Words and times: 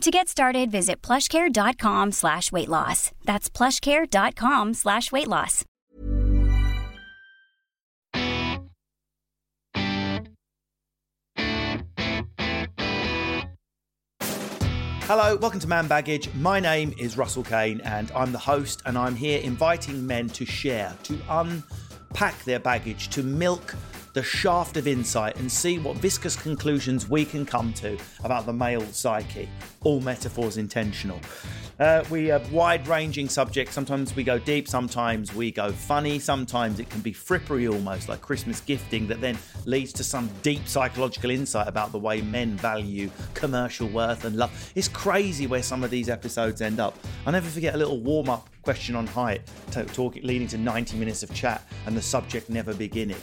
To 0.00 0.10
get 0.10 0.28
started, 0.28 0.70
visit 0.70 1.02
plushcare.com 1.02 2.12
slash 2.12 2.50
weight 2.50 2.70
loss. 2.70 3.10
That's 3.26 3.50
plushcare.com 3.50 4.72
slash 4.72 5.12
weight 5.12 5.28
loss. 5.28 5.66
Hello, 15.02 15.36
welcome 15.36 15.60
to 15.60 15.68
Man 15.68 15.86
Baggage. 15.86 16.32
My 16.34 16.60
name 16.60 16.94
is 16.98 17.18
Russell 17.18 17.44
Kane 17.44 17.82
and 17.82 18.10
I'm 18.12 18.32
the 18.32 18.38
host, 18.38 18.80
and 18.86 18.96
I'm 18.96 19.16
here 19.16 19.40
inviting 19.42 20.06
men 20.06 20.30
to 20.30 20.46
share, 20.46 20.96
to 21.02 21.18
unpack 21.28 22.42
their 22.44 22.60
baggage, 22.60 23.10
to 23.10 23.22
milk 23.22 23.74
the 24.12 24.22
shaft 24.22 24.76
of 24.76 24.86
insight 24.86 25.36
and 25.38 25.50
see 25.50 25.78
what 25.78 25.96
viscous 25.96 26.36
conclusions 26.36 27.08
we 27.08 27.24
can 27.24 27.46
come 27.46 27.72
to 27.74 27.96
about 28.24 28.46
the 28.46 28.52
male 28.52 28.84
psyche. 28.92 29.48
All 29.82 30.00
metaphors 30.00 30.56
intentional. 30.56 31.20
Uh, 31.78 32.04
we 32.10 32.26
have 32.26 32.52
wide 32.52 32.86
ranging 32.86 33.26
subjects. 33.26 33.74
Sometimes 33.74 34.14
we 34.14 34.22
go 34.22 34.38
deep, 34.38 34.68
sometimes 34.68 35.34
we 35.34 35.50
go 35.50 35.72
funny, 35.72 36.18
sometimes 36.18 36.78
it 36.78 36.90
can 36.90 37.00
be 37.00 37.12
frippery 37.12 37.72
almost, 37.72 38.06
like 38.06 38.20
Christmas 38.20 38.60
gifting, 38.60 39.06
that 39.06 39.22
then 39.22 39.38
leads 39.64 39.90
to 39.94 40.04
some 40.04 40.28
deep 40.42 40.68
psychological 40.68 41.30
insight 41.30 41.68
about 41.68 41.90
the 41.90 41.98
way 41.98 42.20
men 42.20 42.54
value 42.58 43.10
commercial 43.32 43.88
worth 43.88 44.26
and 44.26 44.36
love. 44.36 44.72
It's 44.74 44.88
crazy 44.88 45.46
where 45.46 45.62
some 45.62 45.82
of 45.82 45.90
these 45.90 46.10
episodes 46.10 46.60
end 46.60 46.80
up. 46.80 46.98
I 47.24 47.30
never 47.30 47.48
forget 47.48 47.74
a 47.74 47.78
little 47.78 48.00
warm 48.00 48.28
up 48.28 48.50
question 48.62 48.94
on 48.94 49.06
height, 49.06 49.40
talk, 49.70 50.16
leading 50.16 50.48
to 50.48 50.58
90 50.58 50.98
minutes 50.98 51.22
of 51.22 51.32
chat 51.32 51.66
and 51.86 51.96
the 51.96 52.02
subject 52.02 52.50
never 52.50 52.74
beginning. 52.74 53.16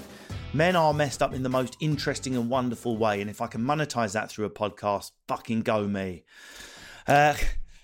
Men 0.53 0.76
are 0.78 0.94
messed 0.94 1.22
up 1.22 1.34
in 1.34 1.44
the 1.44 1.50
most 1.50 1.76
interesting 1.81 2.36
and 2.36 2.50
wonderful 2.50 2.98
way, 2.98 3.20
and 3.20 3.30
if 3.30 3.42
I 3.42 3.48
can 3.48 3.62
monetize 3.62 4.14
that 4.14 4.31
through 4.31 4.45
a 4.45 4.50
podcast, 4.50 5.12
fucking 5.28 5.62
go 5.62 5.88
me. 5.88 6.23
Uh, 7.06 7.36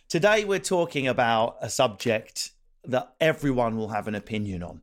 today, 0.07 0.45
we're 0.45 0.59
talking 0.59 1.07
about 1.07 1.57
a 1.61 1.69
subject 1.69 2.51
that 2.85 3.13
everyone 3.19 3.75
will 3.75 3.89
have 3.89 4.07
an 4.07 4.15
opinion 4.15 4.63
on 4.63 4.81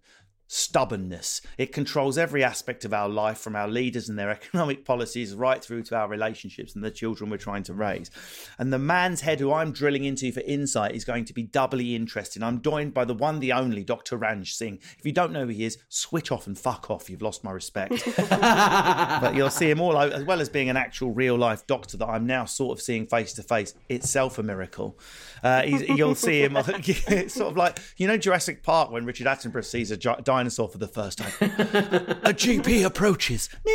stubbornness. 0.52 1.40
It 1.58 1.72
controls 1.72 2.18
every 2.18 2.42
aspect 2.42 2.84
of 2.84 2.92
our 2.92 3.08
life, 3.08 3.38
from 3.38 3.54
our 3.54 3.68
leaders 3.68 4.08
and 4.08 4.18
their 4.18 4.30
economic 4.40 4.84
policies 4.84 5.32
right 5.32 5.62
through 5.62 5.84
to 5.84 5.96
our 5.96 6.08
relationships 6.08 6.74
and 6.74 6.82
the 6.82 6.90
children 6.90 7.30
we're 7.30 7.36
trying 7.36 7.62
to 7.62 7.72
raise. 7.72 8.10
And 8.58 8.72
the 8.72 8.78
man's 8.78 9.20
head 9.20 9.38
who 9.38 9.52
I'm 9.52 9.70
drilling 9.70 10.04
into 10.04 10.32
for 10.32 10.40
insight 10.40 10.96
is 10.96 11.04
going 11.04 11.24
to 11.26 11.32
be 11.32 11.44
doubly 11.44 11.94
interesting. 11.94 12.42
I'm 12.42 12.60
joined 12.62 12.92
by 12.92 13.04
the 13.04 13.14
one, 13.14 13.38
the 13.38 13.52
only 13.52 13.84
Dr. 13.84 14.18
Ranj 14.18 14.48
Singh. 14.48 14.80
If 14.98 15.06
you 15.06 15.12
don't 15.12 15.32
know 15.32 15.42
who 15.42 15.52
he 15.52 15.64
is, 15.64 15.78
switch 15.88 16.32
off 16.32 16.48
and 16.48 16.58
fuck 16.58 16.90
off. 16.90 17.08
You've 17.08 17.22
lost 17.22 17.44
my 17.44 17.52
respect. 17.52 18.02
but 18.16 19.36
you'll 19.36 19.50
see 19.50 19.70
him 19.70 19.80
all 19.80 19.96
over, 19.96 20.12
as 20.12 20.24
well 20.24 20.40
as 20.40 20.48
being 20.48 20.68
an 20.68 20.76
actual 20.76 21.12
real 21.12 21.36
life 21.36 21.64
doctor 21.68 21.96
that 21.96 22.08
I'm 22.08 22.26
now 22.26 22.44
sort 22.44 22.76
of 22.76 22.82
seeing 22.82 23.06
face 23.06 23.32
to 23.34 23.44
face. 23.44 23.74
Itself 23.88 24.36
a 24.36 24.42
miracle. 24.42 24.98
Uh, 25.44 25.62
you'll 25.64 26.16
see 26.16 26.42
him 26.42 26.54
sort 27.28 27.50
of 27.50 27.56
like, 27.56 27.78
you 27.98 28.08
know, 28.08 28.16
Jurassic 28.16 28.64
Park 28.64 28.90
when 28.90 29.06
Richard 29.06 29.28
Attenborough 29.28 29.64
sees 29.64 29.92
a 29.92 29.96
giant 29.96 30.24
dinosaur 30.40 30.68
for 30.68 30.78
the 30.78 30.88
first 30.88 31.18
time. 31.18 31.32
a 31.40 32.32
GP 32.32 32.86
approaches. 32.86 33.50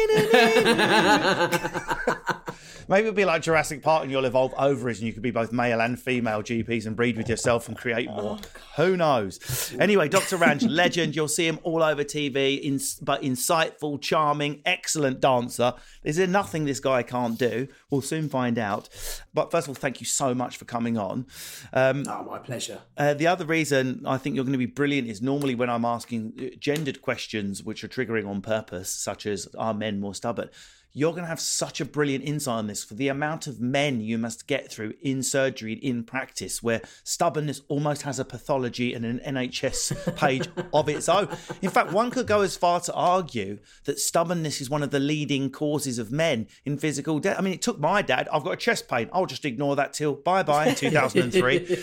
Maybe 2.87 3.07
it'll 3.07 3.15
be 3.15 3.25
like 3.25 3.41
Jurassic 3.41 3.81
Park 3.81 4.03
and 4.03 4.11
you'll 4.11 4.25
evolve 4.25 4.53
ovaries 4.57 4.99
and 4.99 5.07
you 5.07 5.13
could 5.13 5.23
be 5.23 5.31
both 5.31 5.51
male 5.51 5.81
and 5.81 5.99
female 5.99 6.43
GPs 6.43 6.85
and 6.85 6.95
breed 6.95 7.17
with 7.17 7.27
yourself 7.27 7.67
and 7.67 7.75
create 7.75 8.09
more. 8.09 8.37
Oh, 8.39 8.83
Who 8.83 8.95
knows? 8.95 9.75
Anyway, 9.79 10.07
Dr. 10.07 10.37
Ranj, 10.37 10.67
legend. 10.69 11.15
You'll 11.15 11.27
see 11.27 11.47
him 11.47 11.59
all 11.63 11.81
over 11.81 12.03
TV, 12.03 12.61
in, 12.61 12.79
but 13.01 13.23
insightful, 13.23 13.99
charming, 13.99 14.61
excellent 14.65 15.19
dancer. 15.19 15.73
Is 16.03 16.17
there 16.17 16.27
nothing 16.27 16.65
this 16.65 16.79
guy 16.79 17.01
can't 17.01 17.39
do? 17.39 17.67
We'll 17.89 18.01
soon 18.01 18.29
find 18.29 18.59
out. 18.59 18.87
But 19.33 19.49
first 19.49 19.65
of 19.65 19.69
all, 19.69 19.75
thank 19.75 19.99
you 19.99 20.05
so 20.05 20.35
much 20.35 20.57
for 20.57 20.65
coming 20.65 20.97
on. 20.97 21.25
Um, 21.73 22.03
oh, 22.07 22.23
my 22.23 22.37
pleasure. 22.37 22.81
Uh, 22.97 23.15
the 23.15 23.27
other 23.27 23.45
reason 23.45 24.03
I 24.05 24.17
think 24.17 24.35
you're 24.35 24.45
going 24.45 24.53
to 24.53 24.59
be 24.59 24.65
brilliant 24.67 25.07
is 25.07 25.23
normally 25.23 25.55
when 25.55 25.71
I'm 25.71 25.85
asking 25.85 26.54
gendered 26.59 27.01
questions 27.01 27.63
which 27.63 27.83
are 27.83 27.87
triggering 27.87 28.27
on 28.27 28.41
purpose, 28.41 28.89
such 28.89 29.25
as 29.25 29.47
are 29.57 29.73
men 29.73 29.99
more 29.99 30.15
stubborn? 30.15 30.49
You're 30.97 31.11
going 31.11 31.23
to 31.23 31.27
have 31.29 31.41
such 31.41 31.81
a 31.81 31.85
brilliant 31.85 32.23
insight 32.23 32.55
on 32.55 32.67
this 32.67 32.81
for 32.81 32.93
the 32.93 33.09
amount 33.09 33.47
of 33.47 33.59
men 33.59 33.99
you 33.99 34.17
must 34.17 34.47
get 34.47 34.71
through 34.71 34.93
in 35.01 35.21
surgery 35.21 35.73
in 35.73 36.05
practice 36.05 36.63
where 36.63 36.81
stubbornness 37.03 37.61
almost 37.67 38.03
has 38.03 38.17
a 38.17 38.23
pathology 38.23 38.93
and 38.93 39.05
an 39.05 39.19
NHS 39.19 40.15
page 40.17 40.47
of 40.73 40.87
its 40.87 41.09
own. 41.09 41.27
In 41.61 41.69
fact, 41.69 41.91
one 41.91 42.11
could 42.11 42.27
go 42.27 42.39
as 42.41 42.55
far 42.55 42.79
to 42.79 42.93
argue 42.93 43.59
that 43.83 43.99
stubbornness 43.99 44.61
is 44.61 44.69
one 44.69 44.83
of 44.83 44.91
the 44.91 44.99
leading 44.99 45.49
causes 45.51 45.99
of 45.99 46.13
men 46.13 46.47
in 46.63 46.77
physical 46.77 47.19
death. 47.19 47.37
I 47.37 47.41
mean, 47.41 47.53
it 47.53 47.61
took 47.61 47.77
my 47.77 48.01
dad, 48.01 48.29
I've 48.31 48.45
got 48.45 48.53
a 48.53 48.57
chest 48.57 48.87
pain. 48.87 49.09
I'll 49.11 49.25
just 49.25 49.43
ignore 49.43 49.75
that 49.75 49.91
till 49.91 50.13
bye 50.13 50.43
bye 50.43 50.67
in 50.67 50.75
2003. 50.75 51.75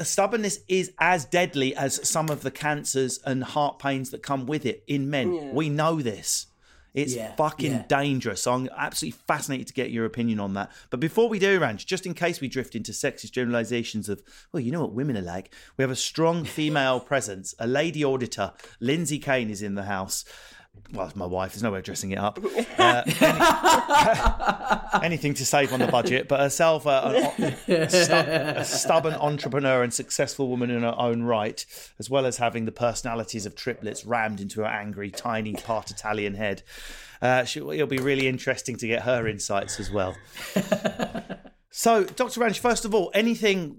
stubbornness 0.00 0.60
is 0.68 0.90
as 0.98 1.26
deadly 1.26 1.76
as 1.76 2.08
some 2.08 2.30
of 2.30 2.40
the 2.40 2.50
cancers 2.50 3.20
and 3.26 3.44
heart 3.44 3.78
pains 3.78 4.10
that 4.10 4.22
come 4.22 4.46
with 4.46 4.64
it 4.64 4.84
in 4.86 5.10
men. 5.10 5.34
Yeah. 5.34 5.52
We 5.52 5.68
know 5.68 6.00
this. 6.00 6.46
It's 6.96 7.14
yeah, 7.14 7.34
fucking 7.34 7.72
yeah. 7.72 7.84
dangerous. 7.88 8.42
So 8.42 8.54
I'm 8.54 8.70
absolutely 8.74 9.18
fascinated 9.28 9.66
to 9.66 9.74
get 9.74 9.90
your 9.90 10.06
opinion 10.06 10.40
on 10.40 10.54
that. 10.54 10.72
But 10.88 10.98
before 10.98 11.28
we 11.28 11.38
do, 11.38 11.60
Ranj, 11.60 11.84
just 11.84 12.06
in 12.06 12.14
case 12.14 12.40
we 12.40 12.48
drift 12.48 12.74
into 12.74 12.92
sexist 12.92 13.32
generalizations 13.32 14.08
of, 14.08 14.22
well, 14.50 14.62
you 14.62 14.72
know 14.72 14.80
what 14.80 14.94
women 14.94 15.14
are 15.18 15.22
like, 15.22 15.52
we 15.76 15.82
have 15.82 15.90
a 15.90 15.96
strong 15.96 16.44
female 16.44 16.98
presence. 17.12 17.54
A 17.58 17.66
lady 17.66 18.02
auditor, 18.02 18.52
Lindsay 18.80 19.18
Kane, 19.18 19.50
is 19.50 19.62
in 19.62 19.74
the 19.74 19.82
house 19.82 20.24
well, 20.92 21.06
it's 21.06 21.16
my 21.16 21.26
wife. 21.26 21.52
There's 21.52 21.62
no 21.62 21.72
way 21.72 21.78
of 21.78 21.84
dressing 21.84 22.12
it 22.12 22.18
up. 22.18 22.38
Uh, 22.78 23.02
any, 23.20 25.04
anything 25.04 25.32
to 25.32 25.44
save 25.46 25.72
on 25.72 25.80
the 25.80 25.86
budget, 25.86 26.28
but 26.28 26.38
herself, 26.38 26.86
uh, 26.86 27.30
a, 27.68 27.88
stu- 27.88 28.12
a, 28.12 28.64
stubborn 28.64 29.14
entrepreneur 29.14 29.82
and 29.82 29.94
successful 29.94 30.48
woman 30.48 30.70
in 30.70 30.82
her 30.82 30.94
own 30.98 31.22
right, 31.22 31.64
as 31.98 32.10
well 32.10 32.26
as 32.26 32.36
having 32.36 32.66
the 32.66 32.72
personalities 32.72 33.46
of 33.46 33.56
triplets 33.56 34.04
rammed 34.04 34.40
into 34.40 34.60
her 34.60 34.66
angry, 34.66 35.10
tiny, 35.10 35.54
part 35.54 35.90
Italian 35.90 36.34
head. 36.34 36.62
Uh, 37.22 37.44
she, 37.44 37.60
it'll 37.60 37.86
be 37.86 37.98
really 37.98 38.28
interesting 38.28 38.76
to 38.76 38.86
get 38.86 39.02
her 39.02 39.26
insights 39.26 39.80
as 39.80 39.90
well. 39.90 40.14
So, 41.78 42.04
Dr. 42.04 42.40
Ranj, 42.40 42.58
first 42.58 42.86
of 42.86 42.94
all, 42.94 43.10
anything, 43.12 43.76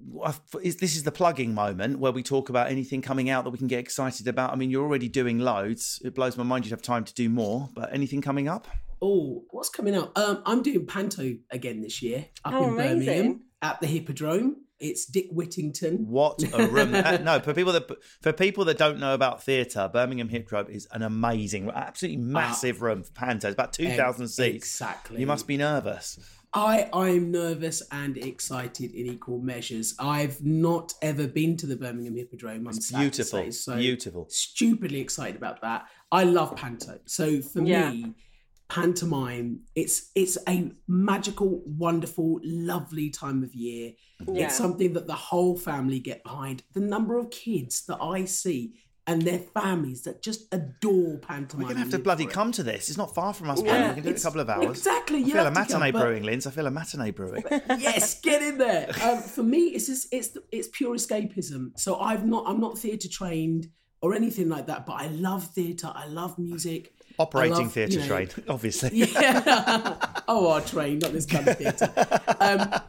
this 0.53 0.95
is 0.95 1.01
the 1.01 1.11
plugging 1.11 1.55
moment 1.55 1.97
where 1.97 2.11
we 2.11 2.21
talk 2.21 2.49
about 2.49 2.69
anything 2.69 3.01
coming 3.01 3.31
out 3.31 3.43
that 3.43 3.49
we 3.49 3.57
can 3.57 3.65
get 3.65 3.79
excited 3.79 4.27
about. 4.27 4.53
I 4.53 4.55
mean, 4.55 4.69
you're 4.69 4.83
already 4.83 5.09
doing 5.09 5.39
loads. 5.39 5.99
It 6.05 6.13
blows 6.13 6.37
my 6.37 6.43
mind 6.43 6.65
you'd 6.65 6.73
have 6.73 6.83
time 6.83 7.05
to 7.05 7.13
do 7.15 7.27
more, 7.27 7.69
but 7.73 7.91
anything 7.91 8.21
coming 8.21 8.47
up? 8.47 8.67
Oh, 9.01 9.45
what's 9.49 9.69
coming 9.69 9.95
up? 9.95 10.15
Um, 10.15 10.43
I'm 10.45 10.61
doing 10.61 10.85
Panto 10.85 11.37
again 11.49 11.81
this 11.81 12.03
year 12.03 12.27
up 12.45 12.53
oh, 12.53 12.65
in 12.65 12.73
amazing. 12.73 12.97
Birmingham 12.99 13.41
at 13.63 13.81
the 13.81 13.87
Hippodrome. 13.87 14.57
It's 14.79 15.05
Dick 15.05 15.27
Whittington. 15.31 16.07
What 16.07 16.43
a 16.53 16.67
room! 16.71 16.93
uh, 16.93 17.17
no, 17.17 17.39
for 17.39 17.53
people 17.53 17.73
that 17.73 17.89
for 18.21 18.31
people 18.31 18.65
that 18.65 18.77
don't 18.77 18.99
know 18.99 19.13
about 19.13 19.43
theatre, 19.43 19.89
Birmingham 19.91 20.29
Hippodrome 20.29 20.67
is 20.69 20.87
an 20.91 21.01
amazing, 21.01 21.69
absolutely 21.73 22.21
ah. 22.21 22.27
massive 22.27 22.81
uh, 22.81 22.85
room 22.85 23.03
for 23.03 23.11
Panto. 23.13 23.47
It's 23.47 23.53
about 23.55 23.73
two 23.73 23.89
thousand 23.91 24.27
seats. 24.27 24.57
Exactly. 24.57 25.19
You 25.19 25.27
must 25.27 25.47
be 25.47 25.57
nervous. 25.57 26.19
I 26.53 26.89
I'm 26.93 27.31
nervous 27.31 27.83
and 27.91 28.17
excited 28.17 28.91
in 28.91 29.07
equal 29.07 29.39
measures. 29.39 29.95
I've 29.99 30.43
not 30.43 30.93
ever 31.01 31.27
been 31.27 31.57
to 31.57 31.65
the 31.65 31.75
Birmingham 31.75 32.15
Hippodrome. 32.15 32.67
I'm 32.67 32.75
it's 32.75 32.91
beautiful, 32.91 33.39
say, 33.39 33.51
so 33.51 33.75
beautiful. 33.75 34.27
Stupidly 34.29 34.99
excited 34.99 35.35
about 35.35 35.61
that. 35.61 35.85
I 36.11 36.23
love 36.23 36.55
panto. 36.55 36.99
So 37.05 37.41
for 37.41 37.61
yeah. 37.61 37.91
me, 37.91 38.13
pantomime 38.69 39.61
it's 39.75 40.11
it's 40.15 40.37
a 40.47 40.71
magical, 40.87 41.61
wonderful, 41.65 42.39
lovely 42.43 43.09
time 43.09 43.43
of 43.43 43.53
year. 43.53 43.93
Yeah. 44.27 44.45
It's 44.45 44.57
something 44.57 44.93
that 44.93 45.07
the 45.07 45.13
whole 45.15 45.57
family 45.57 45.99
get 45.99 46.23
behind. 46.23 46.63
The 46.73 46.79
number 46.79 47.17
of 47.17 47.29
kids 47.29 47.85
that 47.85 47.97
I 48.01 48.25
see 48.25 48.73
and 49.05 49.21
their 49.21 49.39
families 49.39 50.01
that 50.01 50.21
just 50.21 50.53
adore 50.53 51.17
pantomime. 51.19 51.63
We're 51.65 51.73
gonna 51.73 51.79
have 51.79 51.91
to 51.91 51.99
bloody 51.99 52.25
come 52.25 52.51
to 52.53 52.63
this. 52.63 52.89
It's 52.89 52.97
not 52.97 53.15
far 53.15 53.33
from 53.33 53.49
us. 53.49 53.61
Yeah. 53.61 53.89
We 53.89 53.93
can 53.95 54.03
do 54.03 54.09
it 54.09 54.11
in 54.11 54.17
a 54.17 54.19
couple 54.19 54.41
of 54.41 54.49
hours. 54.49 54.77
Exactly. 54.79 55.17
I 55.17 55.19
you 55.19 55.25
feel 55.33 55.41
a 55.41 55.43
have 55.45 55.53
to 55.53 55.73
come, 55.73 55.79
matinee 55.81 55.91
brewing, 55.91 56.23
Linz. 56.23 56.45
I 56.45 56.51
feel 56.51 56.67
a 56.67 56.71
matinee 56.71 57.11
brewing. 57.11 57.43
yes, 57.51 58.19
get 58.19 58.41
in 58.41 58.57
there. 58.57 58.89
Um, 59.01 59.19
for 59.19 59.43
me, 59.43 59.67
it's 59.67 59.85
just, 59.87 60.13
it's 60.13 60.37
it's 60.51 60.67
pure 60.73 60.95
escapism. 60.95 61.77
So 61.79 61.99
I've 61.99 62.25
not 62.25 62.43
I'm 62.47 62.59
not 62.59 62.77
theatre 62.77 63.07
trained 63.07 63.69
or 64.01 64.13
anything 64.13 64.49
like 64.49 64.67
that, 64.67 64.85
but 64.85 64.93
I 64.93 65.07
love 65.07 65.45
theatre. 65.47 65.91
I 65.93 66.07
love 66.07 66.37
music. 66.37 66.93
I 67.19 67.23
Operating 67.23 67.57
love, 67.57 67.73
theatre 67.73 67.93
you 67.93 67.99
know- 67.99 68.07
train, 68.07 68.29
obviously. 68.49 68.89
Yeah. 68.93 69.95
oh, 70.27 70.51
our 70.51 70.61
train, 70.61 70.99
not 70.99 71.13
this 71.13 71.25
kind 71.25 71.47
of 71.47 71.57
theatre. 71.57 71.91
Um, 72.39 72.57
but 72.69 72.86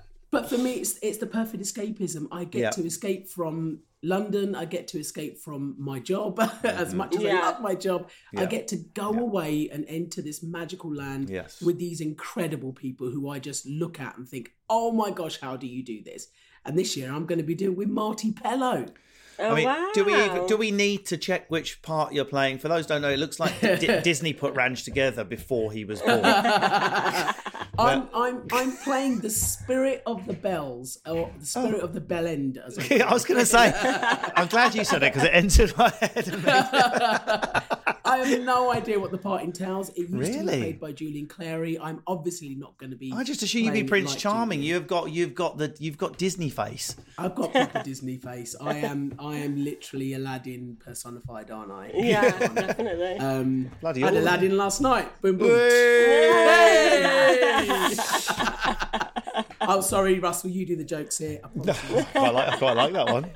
for 0.49 0.59
me, 0.59 0.73
it's 0.75 0.99
it's 1.03 1.19
the 1.19 1.27
perfect 1.27 1.63
escapism. 1.63 2.27
I 2.33 2.45
get 2.45 2.61
Yeah. 2.61 2.71
to 2.71 2.85
escape 2.85 3.29
from 3.29 3.81
London. 4.03 4.55
I 4.55 4.65
get 4.65 4.89
to 4.89 4.99
escape 4.99 5.39
from 5.39 5.75
my 5.79 5.99
job. 5.99 6.39
as 6.65 6.95
much 6.95 7.17
as 7.17 7.25
I 7.25 7.33
love 7.33 7.61
my 7.61 7.75
job, 7.75 8.11
I 8.37 8.47
get 8.47 8.69
to 8.69 8.77
go 8.77 9.11
away 9.13 9.69
and 9.73 9.85
enter 9.89 10.23
this 10.23 10.43
magical 10.43 10.95
land 10.95 11.31
Yes. 11.31 11.61
with 11.61 11.79
these 11.79 12.01
incredible 12.01 12.73
people 12.73 13.11
who 13.11 13.29
I 13.29 13.39
just 13.39 13.67
look 13.67 14.01
at 14.01 14.17
and 14.17 14.29
think, 14.29 14.53
"Oh 14.71 14.93
my 14.93 15.11
gosh, 15.11 15.41
how 15.41 15.57
do 15.57 15.67
you 15.67 15.83
do 15.85 16.03
this?" 16.03 16.29
And 16.65 16.79
this 16.79 16.97
year, 16.97 17.13
I'm 17.13 17.27
going 17.27 17.39
to 17.39 17.45
be 17.45 17.55
doing 17.55 17.77
with 17.77 17.89
Marti 17.89 18.33
Pellow. 18.33 18.89
Oh, 19.41 19.51
I 19.53 19.55
mean, 19.55 19.67
wow. 19.67 19.91
do 19.95 20.05
we 20.05 20.15
even, 20.25 20.47
do 20.49 20.57
we 20.57 20.73
need 20.73 21.07
to 21.07 21.17
check 21.17 21.49
which 21.49 21.81
part 21.81 22.13
you're 22.13 22.25
playing? 22.25 22.59
For 22.59 22.67
those 22.67 22.85
who 22.87 22.89
don't 22.89 23.03
know, 23.03 23.11
it 23.11 23.21
looks 23.21 23.39
like 23.39 23.61
D- 23.81 24.01
Disney 24.03 24.33
put 24.33 24.53
Ranj 24.55 24.83
together 24.85 25.23
before 25.23 25.71
he 25.71 25.85
was 25.85 26.03
born. 26.03 26.23
I'm, 27.79 28.09
I'm 28.13 28.43
I'm 28.53 28.77
playing 28.77 29.21
the 29.21 29.31
spirit 29.31 30.03
of 30.05 30.27
the 30.27 30.33
bells 30.33 30.99
or 31.07 31.31
the 31.39 31.47
spirit 31.47 31.81
oh. 31.81 31.85
of 31.85 31.95
the 31.95 32.01
bell 32.01 32.27
end. 32.27 32.59
As 32.59 32.79
I 32.79 32.99
I 33.07 33.13
was 33.13 33.25
going 33.25 33.41
to 33.41 33.47
say, 33.47 33.73
I'm 34.37 34.49
glad 34.49 34.75
you 34.75 34.85
said 34.85 35.03
it 35.03 35.15
because 35.15 35.29
it 35.29 35.35
entered 35.35 35.77
my 35.77 35.91
head. 35.91 36.27
I 38.09 38.19
have 38.19 38.41
no 38.43 38.73
idea 38.73 38.99
what 38.99 39.11
the 39.11 39.19
part 39.19 39.43
entails. 39.43 39.91
It 39.91 40.09
used 40.09 40.33
to 40.33 40.39
Really? 40.39 40.53
be 40.57 40.61
played 40.63 40.81
by 40.81 40.93
Julian 40.93 41.27
Clary. 41.27 41.79
I'm 41.79 42.03
obviously 42.07 42.55
not 42.55 42.77
going 42.79 42.91
to 42.91 42.97
be. 42.97 43.13
I 43.15 43.23
just 43.25 43.43
assume 43.43 43.65
you'd 43.65 43.73
be 43.75 43.85
Prince 43.85 44.11
like 44.11 44.19
Charming. 44.19 44.61
Julian. 44.61 44.75
You've 44.75 44.87
got 44.87 45.11
you've 45.11 45.35
got 45.35 45.59
the 45.59 45.75
you've 45.79 45.99
got 45.99 46.17
Disney 46.19 46.51
face. 46.51 46.97
I've 47.19 47.35
got 47.35 47.53
proper 47.53 47.83
Disney 47.83 48.17
face. 48.17 48.57
I 48.61 48.77
am 48.79 49.15
I 49.19 49.37
am 49.37 49.63
literally 49.63 50.15
Aladdin 50.15 50.77
personified, 50.85 51.51
aren't 51.51 51.73
I? 51.73 51.91
Yeah, 51.95 52.31
definitely. 52.49 53.19
Um, 53.19 53.71
Bloody 53.81 54.03
I 54.03 54.07
had 54.07 54.15
all 54.15 54.19
of 54.19 54.25
Aladdin 54.25 54.57
last 54.57 54.81
night. 54.81 55.21
Boom 55.23 55.37
boom. 55.39 55.51
I'm 59.61 59.83
sorry, 59.83 60.19
Russell. 60.19 60.51
You 60.51 60.65
do 60.67 60.77
the 60.77 60.85
jokes 60.85 61.19
here. 61.19 61.41
I 61.45 61.49
promise 61.49 61.79
you. 61.91 61.99
I 61.99 62.03
quite 62.05 62.35
like, 62.35 62.49
I 62.49 62.57
quite 62.57 62.77
like 62.77 62.93
that 62.93 63.07
one. 63.11 63.31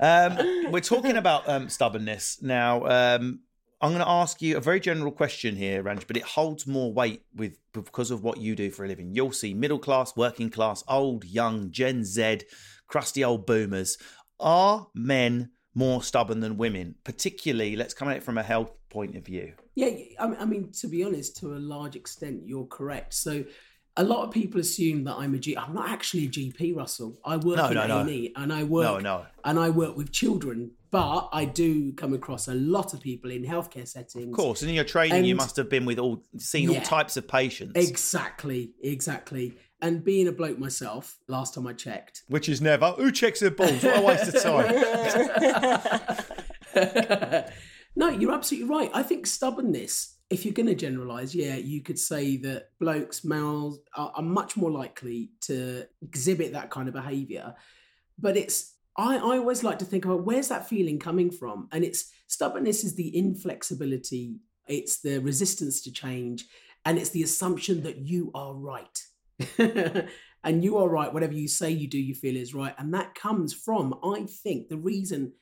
Um, 0.00 0.72
we're 0.72 0.80
talking 0.80 1.16
about 1.16 1.48
um, 1.48 1.68
stubbornness 1.68 2.42
now. 2.42 2.84
Um, 2.86 3.40
I'm 3.82 3.92
going 3.92 4.04
to 4.04 4.08
ask 4.08 4.42
you 4.42 4.56
a 4.56 4.60
very 4.60 4.78
general 4.78 5.10
question 5.10 5.56
here, 5.56 5.82
Ranj, 5.82 6.06
but 6.06 6.16
it 6.16 6.22
holds 6.22 6.66
more 6.66 6.92
weight 6.92 7.22
with 7.34 7.56
because 7.72 8.10
of 8.10 8.22
what 8.22 8.38
you 8.38 8.54
do 8.54 8.70
for 8.70 8.84
a 8.84 8.88
living. 8.88 9.14
You'll 9.14 9.32
see 9.32 9.54
middle 9.54 9.78
class, 9.78 10.14
working 10.16 10.50
class, 10.50 10.84
old, 10.86 11.24
young, 11.24 11.70
Gen 11.70 12.04
Z, 12.04 12.40
crusty 12.88 13.24
old 13.24 13.46
boomers. 13.46 13.96
Are 14.38 14.88
men 14.94 15.50
more 15.74 16.02
stubborn 16.02 16.40
than 16.40 16.58
women? 16.58 16.96
Particularly, 17.04 17.74
let's 17.74 17.94
come 17.94 18.08
at 18.08 18.18
it 18.18 18.22
from 18.22 18.36
a 18.36 18.42
health 18.42 18.72
point 18.90 19.16
of 19.16 19.24
view. 19.24 19.54
Yeah, 19.74 19.90
I 20.18 20.26
I 20.40 20.44
mean, 20.44 20.72
to 20.80 20.88
be 20.88 21.02
honest, 21.04 21.38
to 21.38 21.54
a 21.54 21.58
large 21.58 21.96
extent, 21.96 22.42
you're 22.44 22.66
correct. 22.66 23.14
So, 23.14 23.44
a 23.96 24.04
lot 24.04 24.24
of 24.24 24.30
people 24.32 24.60
assume 24.60 25.04
that 25.04 25.16
I'm 25.16 25.34
a 25.34 25.38
G. 25.38 25.56
I'm 25.56 25.74
not 25.74 25.88
actually 25.90 26.26
a 26.26 26.28
GP, 26.28 26.76
Russell. 26.76 27.18
I 27.24 27.36
work 27.36 27.56
No, 27.56 27.66
in 27.68 27.74
no, 27.74 27.86
no. 27.86 28.00
A&E, 28.06 28.32
and 28.36 28.52
I 28.52 28.62
work 28.64 28.84
No, 28.84 28.98
no. 28.98 29.26
and 29.44 29.58
I 29.58 29.70
work 29.70 29.96
with 29.96 30.12
children. 30.12 30.72
But 30.92 31.28
I 31.32 31.44
do 31.44 31.92
come 31.92 32.14
across 32.14 32.48
a 32.48 32.54
lot 32.54 32.94
of 32.94 33.00
people 33.00 33.30
in 33.30 33.44
healthcare 33.44 33.86
settings. 33.86 34.26
Of 34.26 34.32
course, 34.32 34.62
and 34.62 34.68
in 34.70 34.74
your 34.74 34.84
training, 34.84 35.24
you 35.24 35.36
must 35.36 35.54
have 35.56 35.68
been 35.68 35.84
with 35.84 36.00
all, 36.00 36.24
seen 36.38 36.68
all 36.68 36.80
types 36.80 37.16
of 37.16 37.28
patients, 37.28 37.72
Exactly, 37.76 38.72
exactly. 38.82 39.54
And 39.82 40.02
being 40.04 40.26
a 40.28 40.32
bloke 40.32 40.58
myself, 40.58 41.16
last 41.28 41.54
time 41.54 41.66
I 41.66 41.72
checked, 41.74 42.22
which 42.28 42.48
is 42.48 42.60
never. 42.60 42.90
Who 42.92 43.12
checks 43.12 43.38
their 43.40 43.50
balls? 43.52 43.82
What 43.84 43.98
a 43.98 44.02
waste 44.02 44.34
of 44.34 44.42
time. 44.42 44.74
no, 47.96 48.08
you're 48.10 48.32
absolutely 48.32 48.68
right. 48.68 48.90
I 48.92 49.02
think 49.02 49.26
stubbornness, 49.26 50.16
if 50.30 50.44
you're 50.44 50.54
going 50.54 50.66
to 50.66 50.74
generalize, 50.76 51.34
yeah, 51.34 51.56
you 51.56 51.82
could 51.82 51.98
say 51.98 52.36
that 52.38 52.70
blokes, 52.78 53.24
males 53.24 53.80
are, 53.96 54.12
are 54.14 54.22
much 54.22 54.56
more 54.56 54.70
likely 54.70 55.30
to 55.42 55.84
exhibit 56.02 56.52
that 56.52 56.70
kind 56.70 56.86
of 56.86 56.94
behavior. 56.94 57.54
But 58.16 58.36
it's, 58.36 58.76
I, 58.96 59.16
I 59.16 59.38
always 59.38 59.64
like 59.64 59.80
to 59.80 59.84
think 59.84 60.04
about 60.04 60.24
where's 60.24 60.48
that 60.48 60.68
feeling 60.68 61.00
coming 61.00 61.32
from? 61.32 61.68
And 61.72 61.84
it's 61.84 62.12
stubbornness 62.28 62.84
is 62.84 62.94
the 62.94 63.16
inflexibility, 63.16 64.36
it's 64.68 65.00
the 65.00 65.18
resistance 65.18 65.82
to 65.82 65.92
change, 65.92 66.46
and 66.84 66.96
it's 66.96 67.10
the 67.10 67.24
assumption 67.24 67.82
that 67.82 67.98
you 67.98 68.30
are 68.32 68.54
right. 68.54 69.02
and 69.58 70.62
you 70.62 70.78
are 70.78 70.88
right. 70.88 71.12
Whatever 71.12 71.34
you 71.34 71.48
say 71.48 71.70
you 71.70 71.88
do, 71.88 71.98
you 71.98 72.14
feel 72.14 72.36
is 72.36 72.54
right. 72.54 72.74
And 72.78 72.94
that 72.94 73.16
comes 73.16 73.52
from, 73.52 73.98
I 74.04 74.26
think, 74.26 74.68
the 74.68 74.76
reason 74.76 75.32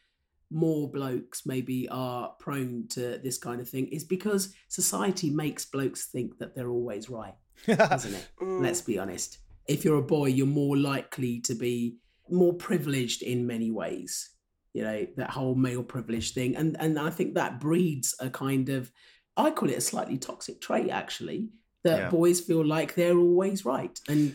more 0.50 0.90
blokes 0.90 1.44
maybe 1.44 1.88
are 1.90 2.32
prone 2.38 2.86
to 2.90 3.18
this 3.18 3.38
kind 3.38 3.60
of 3.60 3.68
thing 3.68 3.86
is 3.88 4.04
because 4.04 4.54
society 4.68 5.30
makes 5.30 5.64
blokes 5.66 6.06
think 6.06 6.38
that 6.38 6.54
they're 6.54 6.70
always 6.70 7.10
right, 7.10 7.34
doesn't 7.66 8.14
it? 8.14 8.28
Mm. 8.40 8.62
Let's 8.62 8.80
be 8.80 8.98
honest. 8.98 9.38
If 9.66 9.84
you're 9.84 9.98
a 9.98 10.02
boy, 10.02 10.26
you're 10.26 10.46
more 10.46 10.76
likely 10.76 11.40
to 11.40 11.54
be 11.54 11.98
more 12.30 12.54
privileged 12.54 13.22
in 13.22 13.46
many 13.46 13.70
ways. 13.70 14.30
You 14.72 14.84
know, 14.84 15.06
that 15.16 15.30
whole 15.30 15.54
male 15.54 15.82
privilege 15.82 16.32
thing. 16.32 16.56
And 16.56 16.76
and 16.80 16.98
I 16.98 17.10
think 17.10 17.34
that 17.34 17.60
breeds 17.60 18.14
a 18.20 18.30
kind 18.30 18.68
of 18.68 18.90
I 19.36 19.50
call 19.50 19.70
it 19.70 19.76
a 19.78 19.80
slightly 19.82 20.18
toxic 20.18 20.60
trait 20.60 20.90
actually, 20.90 21.50
that 21.84 21.98
Yeah. 21.98 22.10
boys 22.10 22.40
feel 22.40 22.64
like 22.66 22.94
they're 22.94 23.16
always 23.18 23.64
right. 23.64 23.98
And 24.08 24.34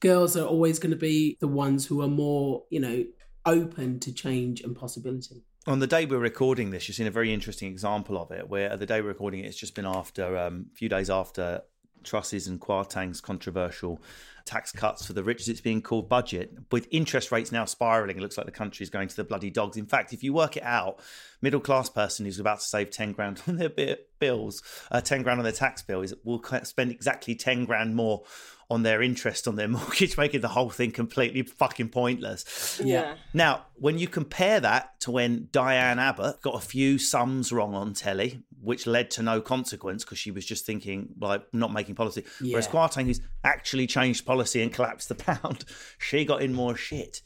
girls 0.00 0.36
are 0.36 0.46
always 0.46 0.78
going 0.78 0.90
to 0.92 0.96
be 0.96 1.36
the 1.40 1.48
ones 1.48 1.86
who 1.86 2.00
are 2.02 2.08
more, 2.08 2.64
you 2.70 2.80
know, 2.80 3.04
open 3.46 4.00
to 4.00 4.12
change 4.12 4.60
and 4.62 4.74
possibility. 4.76 5.44
On 5.70 5.78
the 5.78 5.86
day 5.86 6.04
we're 6.04 6.18
recording 6.18 6.70
this, 6.70 6.88
you've 6.88 6.96
seen 6.96 7.06
a 7.06 7.12
very 7.12 7.32
interesting 7.32 7.70
example 7.70 8.20
of 8.20 8.32
it. 8.32 8.48
Where 8.48 8.76
the 8.76 8.86
day 8.86 9.00
we're 9.00 9.06
recording 9.06 9.44
it, 9.44 9.46
it's 9.46 9.56
just 9.56 9.76
been 9.76 9.86
after 9.86 10.36
um, 10.36 10.66
a 10.72 10.74
few 10.74 10.88
days 10.88 11.08
after 11.08 11.62
Truss's 12.04 12.46
and 12.46 12.60
Kwarteng's 12.60 13.20
controversial 13.20 14.00
tax 14.44 14.72
cuts 14.72 15.06
for 15.06 15.12
the 15.12 15.22
rich, 15.22 15.42
as 15.42 15.48
it's 15.48 15.60
being 15.60 15.82
called, 15.82 16.08
budget. 16.08 16.52
With 16.70 16.88
interest 16.90 17.30
rates 17.30 17.52
now 17.52 17.64
spiraling, 17.64 18.16
it 18.16 18.20
looks 18.20 18.36
like 18.36 18.46
the 18.46 18.52
country 18.52 18.84
is 18.84 18.90
going 18.90 19.08
to 19.08 19.16
the 19.16 19.24
bloody 19.24 19.50
dogs. 19.50 19.76
In 19.76 19.86
fact, 19.86 20.12
if 20.12 20.22
you 20.22 20.32
work 20.32 20.56
it 20.56 20.62
out, 20.62 21.00
middle 21.40 21.60
class 21.60 21.88
person 21.88 22.24
who's 22.26 22.40
about 22.40 22.60
to 22.60 22.66
save 22.66 22.90
ten 22.90 23.12
grand 23.12 23.42
on 23.46 23.56
their 23.56 23.68
bi- 23.68 23.98
bills, 24.18 24.62
uh, 24.90 25.00
ten 25.00 25.22
grand 25.22 25.38
on 25.38 25.44
their 25.44 25.52
tax 25.52 25.82
bill, 25.82 26.02
is 26.02 26.14
will 26.24 26.42
spend 26.64 26.90
exactly 26.90 27.34
ten 27.34 27.64
grand 27.64 27.94
more 27.94 28.24
on 28.70 28.84
their 28.84 29.02
interest 29.02 29.48
on 29.48 29.56
their 29.56 29.68
mortgage, 29.68 30.16
making 30.16 30.40
the 30.40 30.48
whole 30.48 30.70
thing 30.70 30.92
completely 30.92 31.42
fucking 31.42 31.88
pointless. 31.88 32.80
Yeah. 32.82 33.16
Now, 33.34 33.66
when 33.74 33.98
you 33.98 34.06
compare 34.06 34.60
that 34.60 35.00
to 35.00 35.10
when 35.10 35.48
Diane 35.50 35.98
Abbott 35.98 36.40
got 36.40 36.54
a 36.54 36.64
few 36.64 36.98
sums 36.98 37.52
wrong 37.52 37.74
on 37.74 37.94
telly, 37.94 38.40
which 38.62 38.86
led 38.86 39.10
to 39.12 39.22
no 39.22 39.40
consequence 39.40 40.04
because 40.04 40.18
she 40.18 40.30
was 40.30 40.44
just 40.44 40.66
thinking, 40.66 41.08
like, 41.20 41.42
not 41.52 41.72
making 41.72 41.94
policy. 41.94 42.24
Whereas 42.40 42.66
Yeah. 42.66 42.72
Kwarteng, 42.72 43.06
who's 43.06 43.20
actually 43.42 43.86
changed 43.86 44.26
policy 44.26 44.62
and 44.62 44.72
collapsed 44.72 45.08
the 45.08 45.14
pound, 45.14 45.64
she 45.98 46.24
got 46.24 46.42
in 46.42 46.52
more 46.52 46.76
shit. 46.76 47.22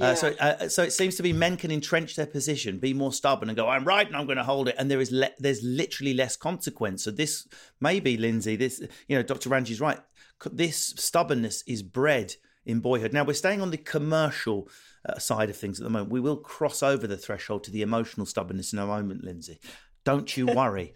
Uh, 0.00 0.14
so, 0.14 0.28
uh, 0.40 0.68
so 0.68 0.82
it 0.82 0.92
seems 0.92 1.16
to 1.16 1.22
be 1.22 1.32
men 1.32 1.56
can 1.56 1.70
entrench 1.70 2.16
their 2.16 2.26
position, 2.26 2.78
be 2.78 2.94
more 2.94 3.12
stubborn, 3.12 3.48
and 3.48 3.56
go, 3.56 3.68
"I'm 3.68 3.84
right, 3.84 4.06
and 4.06 4.16
I'm 4.16 4.26
going 4.26 4.38
to 4.38 4.44
hold 4.44 4.68
it." 4.68 4.76
And 4.78 4.90
there 4.90 5.00
is 5.00 5.10
le- 5.12 5.30
there's 5.38 5.62
literally 5.62 6.14
less 6.14 6.36
consequence. 6.36 7.04
So 7.04 7.10
this 7.10 7.46
maybe 7.80 8.16
Lindsay, 8.16 8.56
this 8.56 8.80
you 9.08 9.16
know, 9.16 9.22
Dr. 9.22 9.50
Ranji's 9.50 9.80
right. 9.80 10.00
This 10.50 10.94
stubbornness 10.96 11.62
is 11.66 11.82
bred 11.82 12.34
in 12.64 12.80
boyhood. 12.80 13.12
Now 13.12 13.24
we're 13.24 13.34
staying 13.34 13.60
on 13.60 13.70
the 13.70 13.76
commercial 13.76 14.68
uh, 15.08 15.18
side 15.18 15.50
of 15.50 15.56
things 15.56 15.80
at 15.80 15.84
the 15.84 15.90
moment. 15.90 16.10
We 16.10 16.20
will 16.20 16.36
cross 16.36 16.82
over 16.82 17.06
the 17.06 17.16
threshold 17.16 17.64
to 17.64 17.70
the 17.70 17.82
emotional 17.82 18.26
stubbornness 18.26 18.72
in 18.72 18.78
a 18.78 18.86
moment, 18.86 19.24
Lindsay. 19.24 19.58
Don't 20.04 20.36
you 20.36 20.46
worry. 20.46 20.94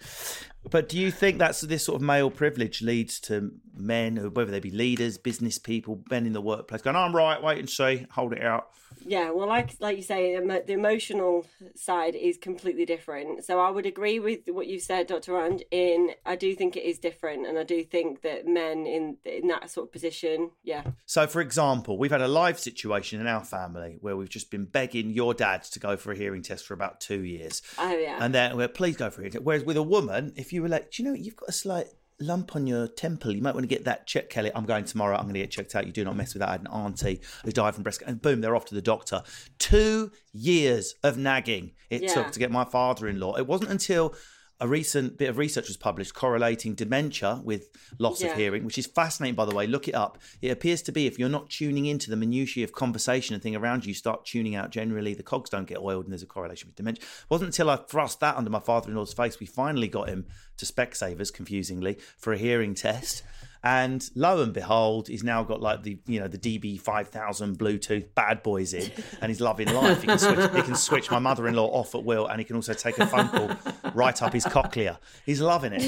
But 0.70 0.88
do 0.88 0.99
you 0.99 1.11
think 1.11 1.38
that's 1.38 1.61
this 1.61 1.85
sort 1.85 1.96
of 1.96 2.02
male 2.02 2.30
privilege 2.30 2.82
leads 2.82 3.20
to 3.20 3.52
men, 3.75 4.16
whether 4.32 4.50
they 4.50 4.61
be 4.61 4.70
leaders, 4.70 5.18
business 5.18 5.58
people, 5.58 6.02
men 6.11 6.26
in 6.26 6.32
the 6.32 6.40
workplace, 6.40 6.82
going, 6.82 6.96
"I'm 6.96 7.14
right, 7.14 7.42
wait 7.42 7.58
and 7.58 7.68
see, 7.70 8.06
hold 8.11 8.32
it 8.32 8.42
out." 8.42 8.70
Yeah, 9.04 9.30
well, 9.30 9.46
like 9.46 9.76
like 9.80 9.96
you 9.96 10.02
say, 10.02 10.37
the 10.37 10.73
emotional 10.73 11.46
side 11.75 12.14
is 12.14 12.38
completely 12.38 12.85
different. 12.85 13.44
So 13.44 13.61
I 13.61 13.70
would 13.70 13.87
agree 13.87 14.18
with 14.18 14.40
what 14.49 14.66
you've 14.66 14.82
said, 14.82 15.06
Dr. 15.06 15.32
Ranj. 15.32 15.62
In 15.70 16.11
I 16.25 16.37
do 16.37 16.54
think 16.54 16.76
it 16.76 16.85
is 16.85 16.99
different, 16.99 17.46
and 17.46 17.58
I 17.58 17.62
do 17.62 17.85
think 17.85 18.23
that 18.23 18.46
men 18.46 18.87
in 18.87 19.18
in 19.25 19.49
that 19.49 19.70
sort 19.70 19.88
of 19.88 19.92
position, 19.92 20.50
yeah, 20.62 20.85
So, 21.04 21.26
for 21.26 21.40
example, 21.40 21.99
we've 21.99 22.11
had 22.11 22.23
a 22.23 22.28
live 22.28 22.58
situation 22.58 23.20
in 23.20 23.26
our 23.26 23.44
family 23.44 23.99
where 24.00 24.16
we've 24.16 24.28
just 24.28 24.50
been 24.50 24.64
begging 24.64 25.11
your 25.11 25.35
dad 25.35 25.62
to 25.64 25.78
go 25.78 25.96
for 25.96 26.12
a 26.12 26.16
hearing 26.16 26.42
test 26.42 26.66
for 26.66 26.75
about 26.75 27.00
two 27.00 27.23
years. 27.23 27.62
oh 27.78 27.96
yeah, 27.96 28.18
And 28.20 28.35
then 28.35 28.56
we're, 28.56 28.68
please 28.68 28.96
go 28.96 29.11
for 29.11 29.23
it. 29.23 29.42
Whereas 29.42 29.64
with 29.64 29.76
a 29.76 29.82
woman, 29.82 30.32
if 30.37 30.52
you 30.52 30.55
were 30.62 30.68
like, 30.68 30.90
do 30.90 31.02
you 31.02 31.08
know, 31.08 31.14
you've 31.14 31.36
got 31.36 31.48
a 31.48 31.52
slight 31.52 31.86
lump 32.18 32.56
on 32.56 32.66
your 32.66 32.88
temple. 32.88 33.30
You 33.32 33.42
might 33.42 33.54
want 33.54 33.64
to 33.64 33.68
get 33.68 33.84
that 33.84 34.06
checked, 34.06 34.30
Kelly. 34.30 34.50
I'm 34.54 34.64
going 34.64 34.84
tomorrow. 34.84 35.16
I'm 35.16 35.25
going 35.25 35.34
to 35.34 35.40
get 35.40 35.50
checked 35.50 35.75
out. 35.75 35.86
You 35.86 35.92
do 35.92 36.02
not 36.04 36.16
mess 36.16 36.32
with 36.32 36.40
that. 36.40 36.48
I 36.48 36.52
had 36.52 36.60
an 36.62 36.68
auntie 36.68 37.20
who 37.44 37.52
died 37.52 37.75
from 37.75 37.82
breast 37.82 38.00
cancer. 38.00 38.12
And 38.12 38.22
boom, 38.22 38.40
they're 38.40 38.56
off 38.56 38.64
to 38.66 38.75
the 38.75 38.80
doctor. 38.82 39.22
Two 39.58 40.10
years 40.32 40.94
of 41.02 41.18
nagging 41.18 41.72
it 41.90 42.02
Yeah. 42.02 42.14
took 42.14 42.30
to 42.32 42.38
get 42.38 42.50
my 42.50 42.64
father 42.64 43.06
in 43.06 43.20
law. 43.20 43.36
It 43.36 43.46
wasn't 43.46 43.70
until 43.70 44.14
a 44.58 44.66
recent 44.66 45.18
bit 45.18 45.28
of 45.28 45.36
research 45.36 45.68
was 45.68 45.76
published 45.76 46.14
correlating 46.14 46.75
dementia 46.75 47.40
with 47.44 47.68
loss 47.98 48.22
Yeah. 48.22 48.28
of 48.32 48.38
hearing, 48.38 48.64
which 48.64 48.78
is 48.78 48.86
fascinating, 48.86 49.34
by 49.34 49.44
the 49.44 49.54
way. 49.54 49.66
Look 49.66 49.86
it 49.88 49.94
up. 49.94 50.18
It 50.40 50.48
appears 50.50 50.80
to 50.82 50.92
be 50.92 51.06
if 51.06 51.18
you're 51.18 51.28
not 51.28 51.50
tuning 51.50 51.84
into 51.86 52.08
the 52.08 52.16
minutiae 52.16 52.64
of 52.64 52.72
conversation 52.72 53.34
and 53.34 53.42
thing 53.42 53.54
around 53.54 53.84
you, 53.84 53.88
you 53.88 53.94
start 53.94 54.25
tuning 54.25 54.54
out 54.54 54.70
generally. 54.70 55.12
The 55.14 55.22
cogs 55.22 55.50
don't 55.50 55.66
get 55.68 55.78
oiled, 55.78 56.04
and 56.04 56.12
there's 56.12 56.22
a 56.22 56.26
correlation 56.26 56.68
with 56.68 56.76
dementia. 56.76 57.02
It 57.04 57.30
wasn't 57.30 57.48
until 57.48 57.68
I 57.68 57.76
thrust 57.76 58.20
that 58.20 58.36
under 58.36 58.50
my 58.50 58.60
father 58.60 58.88
in 58.90 58.96
law's 58.96 59.12
face 59.12 59.38
we 59.38 59.46
finally 59.46 59.88
got 59.88 60.08
him 60.08 60.26
to 60.56 60.64
Specsavers, 60.64 61.32
confusingly, 61.32 61.98
for 62.16 62.32
a 62.32 62.38
hearing 62.38 62.75
test. 62.75 63.22
And 63.64 64.08
lo 64.14 64.42
and 64.42 64.52
behold, 64.52 65.08
he's 65.08 65.25
now 65.25 65.42
got 65.42 65.60
like 65.60 65.82
the 65.82 65.98
you 66.06 66.20
know 66.20 66.28
the 66.28 66.38
DB 66.38 66.80
five 66.80 67.08
thousand 67.08 67.58
Bluetooth 67.58 68.14
bad 68.14 68.42
boys 68.42 68.72
in, 68.75 68.90
and 69.20 69.30
he's 69.30 69.40
loving 69.40 69.72
life. 69.72 70.00
He 70.02 70.06
can 70.06 70.18
switch, 70.18 70.38
he 70.54 70.62
can 70.62 70.75
switch 70.76 71.10
my 71.10 71.18
mother 71.18 71.48
in 71.48 71.54
law 71.54 71.66
off 71.68 71.94
at 71.94 72.04
will, 72.04 72.26
and 72.26 72.38
he 72.38 72.44
can 72.44 72.54
also 72.56 72.75
take 72.75 72.98
a 72.98 73.06
phone 73.06 73.28
call 73.28 73.50
right 73.94 74.20
up 74.22 74.32
his 74.32 74.44
cochlea. 74.44 75.00
He's 75.25 75.40
loving 75.40 75.72
it. 75.75 75.82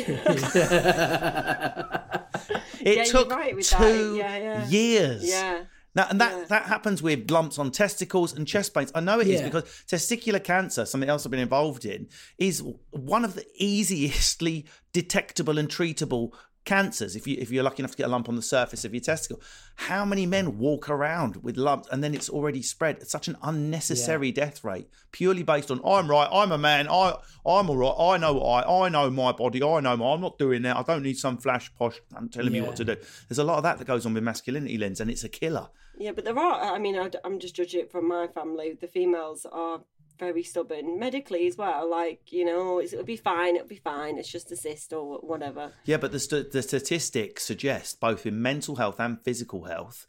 it 2.81 2.97
you're 2.97 3.05
took 3.05 3.31
right 3.31 3.55
with 3.55 3.69
that. 3.71 3.79
two 3.81 4.17
Yeah, 4.17 4.37
yeah. 4.37 4.67
years. 4.69 5.29
Yeah. 5.29 5.65
Now, 5.95 6.07
and 6.11 6.21
that, 6.21 6.33
Yeah. 6.37 6.45
that 6.45 6.63
happens 6.67 7.03
with 7.03 7.31
lumps 7.31 7.59
on 7.59 7.71
testicles 7.73 8.33
and 8.37 8.47
chest 8.47 8.73
pains. 8.75 8.93
I 8.95 9.01
know 9.01 9.19
it 9.21 9.27
is 9.27 9.41
Yeah. 9.41 9.47
because 9.49 9.65
testicular 9.91 10.43
cancer, 10.43 10.85
something 10.87 11.09
else 11.11 11.25
I've 11.27 11.31
been 11.31 11.41
involved 11.41 11.85
in, 11.85 12.09
is 12.37 12.63
one 12.91 13.25
of 13.25 13.35
the 13.35 13.45
easiestly 13.57 14.67
detectable 14.93 15.59
and 15.59 15.69
treatable 15.69 16.33
cancers. 16.69 17.17
If 17.17 17.27
you 17.27 17.37
if 17.41 17.51
you're 17.51 17.65
lucky 17.65 17.81
enough 17.81 17.93
to 17.93 17.97
get 17.97 18.07
a 18.07 18.11
lump 18.11 18.29
on 18.29 18.37
the 18.37 18.43
surface 18.43 18.85
of 18.85 18.93
your 18.93 19.01
testicle, 19.01 19.41
how 19.77 20.05
many 20.05 20.27
men 20.27 20.59
walk 20.59 20.91
around 20.91 21.37
with 21.37 21.57
lumps 21.57 21.89
and 21.91 22.05
then 22.05 22.15
it's 22.15 22.29
already 22.29 22.61
spread? 22.61 22.99
It's 23.01 23.11
such 23.11 23.27
an 23.27 23.39
unnecessary 23.43 24.31
death 24.33 24.63
rate, 24.63 24.89
purely 25.11 25.43
based 25.43 25.71
on 25.71 25.81
I'm 25.85 26.11
right, 26.11 26.29
I'm 26.31 26.53
a 26.53 26.59
man, 26.59 26.87
I 26.87 27.15
I'm 27.47 27.71
all 27.71 27.77
right, 27.77 27.95
I 27.99 28.19
know 28.19 28.43
I 28.43 28.85
I 28.85 28.89
know 28.91 29.09
my 29.09 29.33
body, 29.33 29.63
I 29.63 29.81
know 29.81 29.97
my, 29.97 30.13
I'm 30.13 30.21
not 30.21 30.39
doing 30.39 30.63
that. 30.63 30.77
I 30.77 30.83
don't 30.83 31.03
need 31.03 31.17
some 31.17 31.39
flash 31.39 31.73
posh 31.79 32.01
telling 32.31 32.53
me 32.53 32.61
what 32.61 32.77
to 32.77 32.85
do. 32.85 32.97
There's 33.29 33.39
a 33.39 33.45
lot 33.45 33.57
of 33.57 33.63
that 33.63 33.79
that 33.79 33.87
goes 33.87 34.05
on 34.05 34.13
with 34.13 34.23
masculinity 34.23 34.77
lens, 34.77 35.01
and 35.01 35.11
it's 35.11 35.25
a 35.25 35.31
killer. 35.31 35.69
Yeah, 35.97 36.13
but 36.13 36.25
there 36.25 36.39
are. 36.39 36.75
I 36.75 36.79
mean, 36.79 36.97
I, 36.97 37.11
am 37.25 37.39
just 37.39 37.57
judging 37.57 37.81
it 37.81 37.91
from 37.91 38.07
my 38.07 38.29
family. 38.29 38.77
The 38.79 38.87
females 38.87 39.47
are 39.51 39.81
very 40.19 40.43
stubborn 40.43 40.99
medically 40.99 41.47
as 41.47 41.57
well. 41.57 41.89
Like, 41.89 42.33
you 42.33 42.45
know, 42.45 42.79
it's- 42.79 42.93
it'll 42.93 43.05
be 43.05 43.17
fine. 43.17 43.57
It'll 43.57 43.69
be 43.69 43.77
fine. 43.77 44.19
It's 44.19 44.31
just 44.31 44.51
a 44.53 44.57
cyst 44.57 44.93
or 44.93 45.19
whatever. 45.21 45.73
Yeah, 45.85 45.97
but 45.99 46.13
the, 46.13 46.19
st- 46.21 46.51
the 46.53 46.63
statistics 46.63 47.45
suggest 47.45 48.01
both 48.01 48.27
in 48.27 48.41
mental 48.43 48.77
health 48.77 48.99
and 49.01 49.21
physical 49.23 49.65
health. 49.65 50.07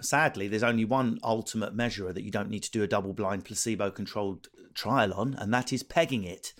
Sadly, 0.00 0.46
there's 0.46 0.62
only 0.62 0.84
one 0.84 1.18
ultimate 1.24 1.74
measure 1.74 2.12
that 2.12 2.22
you 2.22 2.30
don't 2.30 2.50
need 2.50 2.62
to 2.62 2.70
do 2.70 2.82
a 2.82 2.86
double 2.86 3.12
blind, 3.12 3.44
placebo 3.44 3.90
controlled 3.90 4.48
trial 4.74 5.12
on, 5.12 5.34
and 5.34 5.52
that 5.52 5.72
is 5.72 5.82
pegging 5.82 6.22
it. 6.24 6.54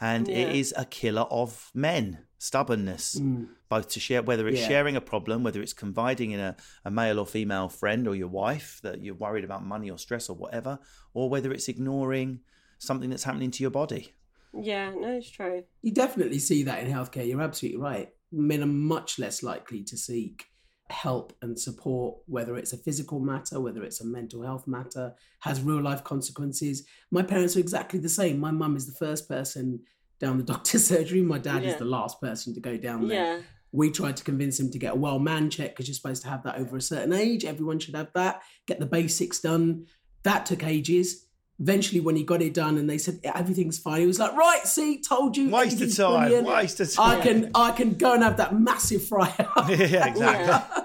And 0.00 0.28
Yeah. 0.28 0.36
it 0.48 0.56
is 0.56 0.74
a 0.76 0.84
killer 0.84 1.22
of 1.30 1.70
men, 1.72 2.26
stubbornness, 2.44 3.18
mm. 3.18 3.48
both 3.70 3.88
to 3.88 3.98
share, 3.98 4.22
whether 4.22 4.46
it's 4.46 4.60
Yeah. 4.60 4.68
sharing 4.68 4.96
a 4.96 5.00
problem, 5.00 5.42
whether 5.42 5.62
it's 5.62 5.72
confiding 5.72 6.32
in 6.32 6.40
a, 6.40 6.56
a 6.84 6.90
male 6.90 7.18
or 7.18 7.26
female 7.26 7.70
friend 7.70 8.06
or 8.06 8.14
your 8.14 8.28
wife 8.28 8.80
that 8.82 9.02
you're 9.02 9.14
worried 9.14 9.44
about 9.44 9.64
money 9.64 9.90
or 9.90 9.98
stress 9.98 10.28
or 10.28 10.36
whatever, 10.36 10.78
or 11.14 11.30
whether 11.30 11.50
it's 11.52 11.68
ignoring 11.68 12.40
something 12.78 13.08
that's 13.08 13.24
happening 13.24 13.50
to 13.50 13.62
your 13.62 13.70
body. 13.70 14.14
Yeah, 14.52 14.90
no, 14.90 15.08
it's 15.16 15.30
true. 15.30 15.64
You 15.80 15.92
definitely 15.92 16.38
see 16.38 16.62
that 16.64 16.82
in 16.82 16.92
healthcare. 16.92 17.26
You're 17.26 17.40
absolutely 17.40 17.80
right. 17.80 18.10
Men 18.30 18.62
are 18.62 18.66
much 18.66 19.18
less 19.18 19.42
likely 19.42 19.82
to 19.84 19.96
seek 19.96 20.44
help 20.90 21.32
and 21.40 21.58
support, 21.58 22.18
whether 22.26 22.56
it's 22.56 22.74
a 22.74 22.76
physical 22.76 23.20
matter, 23.20 23.58
whether 23.58 23.82
it's 23.82 24.02
a 24.02 24.06
mental 24.06 24.42
health 24.42 24.66
matter, 24.66 25.14
has 25.40 25.62
real 25.62 25.80
life 25.80 26.04
consequences. 26.04 26.86
My 27.10 27.22
parents 27.22 27.56
are 27.56 27.60
exactly 27.60 28.00
the 28.00 28.08
same. 28.08 28.38
My 28.38 28.50
mum 28.50 28.76
is 28.76 28.86
the 28.86 29.06
first 29.06 29.28
person 29.28 29.80
down 30.24 30.38
the 30.38 30.44
doctor's 30.44 30.86
surgery. 30.92 31.22
My 31.22 31.38
dad 31.38 31.64
is 31.64 31.76
the 31.76 31.84
last 31.84 32.20
person 32.20 32.54
to 32.54 32.60
go 32.60 32.76
down 32.76 33.08
there. 33.08 33.36
Yeah. 33.36 33.42
We 33.72 33.90
tried 33.90 34.16
to 34.18 34.24
convince 34.24 34.58
him 34.58 34.70
to 34.70 34.78
get 34.78 34.92
a 34.92 34.96
well 34.96 35.18
man 35.18 35.50
check 35.50 35.70
because 35.70 35.88
you're 35.88 35.94
supposed 35.94 36.22
to 36.22 36.28
have 36.28 36.44
that 36.44 36.56
over 36.56 36.76
a 36.76 36.80
certain 36.80 37.12
age. 37.12 37.44
Everyone 37.44 37.78
should 37.78 37.96
have 37.96 38.12
that. 38.14 38.42
Get 38.66 38.78
the 38.78 38.86
basics 38.86 39.40
done. 39.40 39.86
That 40.22 40.46
took 40.46 40.64
ages. 40.64 41.26
Eventually, 41.60 42.00
when 42.00 42.16
he 42.16 42.24
got 42.24 42.42
it 42.42 42.54
done 42.54 42.78
and 42.78 42.88
they 42.88 42.98
said 42.98 43.20
everything's 43.22 43.78
fine, 43.78 44.00
he 44.00 44.06
was 44.06 44.18
like, 44.18 44.32
"Right, 44.34 44.64
see, 44.64 45.00
told 45.00 45.36
you." 45.36 45.50
Waste 45.50 45.66
of 45.66 45.82
everything's 45.82 45.96
time, 45.96 46.20
brilliant. 46.20 46.46
waste 46.48 46.80
of 46.80 46.98
I 46.98 47.20
can, 47.20 47.50
I 47.54 47.70
can 47.70 47.94
go 47.94 48.14
and 48.14 48.22
have 48.24 48.38
that 48.38 48.58
massive 48.58 49.04
fryer. 49.04 49.34
yeah, 49.68 50.06
exactly. 50.06 50.84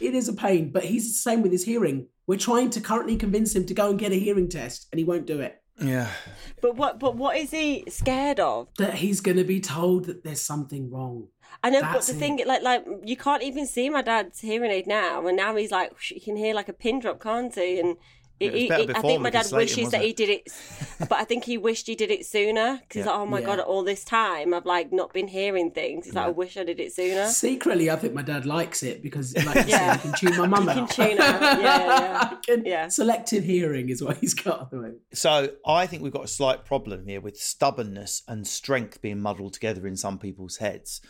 it 0.00 0.14
is 0.14 0.28
a 0.28 0.32
pain, 0.32 0.70
but 0.72 0.84
he's 0.84 1.04
the 1.04 1.30
same 1.30 1.42
with 1.42 1.52
his 1.52 1.64
hearing. 1.64 2.08
We're 2.26 2.38
trying 2.38 2.70
to 2.70 2.80
currently 2.80 3.16
convince 3.16 3.54
him 3.54 3.66
to 3.66 3.74
go 3.74 3.90
and 3.90 3.98
get 3.98 4.12
a 4.12 4.16
hearing 4.16 4.48
test, 4.48 4.88
and 4.90 4.98
he 4.98 5.04
won't 5.04 5.26
do 5.26 5.40
it. 5.40 5.62
Yeah. 5.80 6.10
But 6.62 6.76
what? 6.76 6.98
But 6.98 7.16
what 7.16 7.36
is 7.36 7.50
he 7.50 7.84
scared 7.88 8.40
of? 8.40 8.68
That 8.78 8.94
he's 8.94 9.20
going 9.20 9.36
to 9.36 9.44
be 9.44 9.60
told 9.60 10.06
that 10.06 10.24
there's 10.24 10.40
something 10.40 10.90
wrong. 10.90 11.28
I 11.62 11.70
know, 11.70 11.80
but 11.80 12.02
the 12.02 12.12
it. 12.12 12.16
thing, 12.16 12.40
like, 12.46 12.62
like 12.62 12.84
you 13.04 13.16
can't 13.16 13.42
even 13.42 13.66
see 13.66 13.88
my 13.90 14.02
dad's 14.02 14.40
hearing 14.40 14.70
aid 14.70 14.86
now, 14.86 15.26
and 15.26 15.36
now 15.36 15.56
he's 15.56 15.70
like, 15.70 15.92
you 16.10 16.20
can 16.20 16.36
hear 16.36 16.54
like 16.54 16.68
a 16.68 16.72
pin 16.72 17.00
drop, 17.00 17.20
can't 17.20 17.54
he? 17.54 17.78
And 17.80 17.96
It 18.38 18.52
was 18.52 18.60
he- 18.62 18.68
better 18.68 18.82
he- 18.82 18.94
I 18.94 19.00
think 19.00 19.22
my 19.22 19.30
because 19.30 19.50
dad 19.50 19.56
wishes 19.56 19.74
Slayton, 19.74 19.90
that 19.92 20.02
he 20.02 20.12
did 20.12 20.28
it, 20.28 20.48
but 21.08 21.12
I 21.14 21.24
think 21.24 21.44
he 21.44 21.56
wished 21.56 21.86
he 21.86 21.94
did 21.94 22.10
it 22.10 22.26
sooner 22.26 22.78
because 22.82 22.94
he's 23.00 23.04
Yeah. 23.06 23.12
like, 23.12 23.20
oh 23.20 23.26
my 23.26 23.40
Yeah. 23.40 23.46
god, 23.46 23.60
all 23.60 23.82
this 23.82 24.04
time 24.04 24.52
I've 24.52 24.66
like 24.66 24.92
not 24.92 25.12
been 25.14 25.28
hearing 25.28 25.70
things. 25.70 26.04
He's 26.04 26.14
like, 26.14 26.26
I 26.26 26.30
wish 26.30 26.56
I 26.58 26.64
did 26.64 26.78
it 26.78 26.92
sooner. 26.92 27.28
Secretly, 27.28 27.90
I 27.90 27.96
think 27.96 28.12
my 28.12 28.22
dad 28.22 28.44
likes 28.44 28.82
it 28.82 29.02
because, 29.02 29.34
like 29.46 29.56
you 29.66 29.70
Yeah. 29.72 29.96
said, 29.96 30.00
he 30.00 30.08
can 30.10 30.18
tune 30.18 30.36
my 30.38 30.46
mum 30.46 30.68
He 30.68 30.74
can 30.74 30.82
out. 30.82 30.90
tune 30.90 31.18
out, 31.20 31.40
yeah, 31.62 32.36
yeah. 32.48 32.56
Yeah. 32.64 32.88
Selective 32.88 33.44
hearing 33.44 33.88
is 33.88 34.02
what 34.02 34.18
he's 34.18 34.34
got 34.34 34.62
at 34.62 34.70
the. 34.70 34.98
So 35.14 35.50
I 35.66 35.86
think 35.86 36.02
we've 36.02 36.12
got 36.12 36.24
a 36.24 36.28
slight 36.28 36.64
problem 36.64 37.06
here 37.06 37.20
with 37.20 37.36
stubbornness 37.38 38.22
and 38.28 38.46
strength 38.46 39.00
being 39.00 39.20
muddled 39.20 39.54
together 39.54 39.86
in 39.86 39.96
some 39.96 40.18
people's 40.18 40.58
heads. 40.58 41.00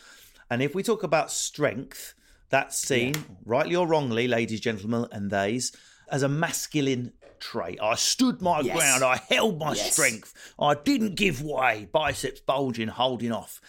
And 0.49 0.61
if 0.61 0.73
we 0.73 0.81
talk 0.81 1.03
about 1.03 1.29
strength, 1.31 2.13
that's 2.49 2.77
seen, 2.77 3.13
rightly 3.43 3.75
or 3.75 3.85
wrongly, 3.85 4.27
ladies, 4.29 4.61
gentlemen, 4.61 5.07
and 5.11 5.29
theys, 5.29 5.75
as 6.11 6.23
a 6.23 6.29
masculine 6.29 7.13
trait. 7.39 7.79
I 7.81 7.95
stood 7.95 8.41
my 8.41 8.61
Yes. 8.61 8.73
ground, 8.75 9.03
I 9.03 9.17
held 9.29 9.59
my 9.59 9.73
Yes. 9.73 9.93
strength, 9.93 10.33
I 10.59 10.73
didn't 10.75 11.15
give 11.15 11.41
way, 11.41 11.87
biceps 11.91 12.39
bulging, 12.41 12.87
holding 12.87 13.31
off. 13.31 13.61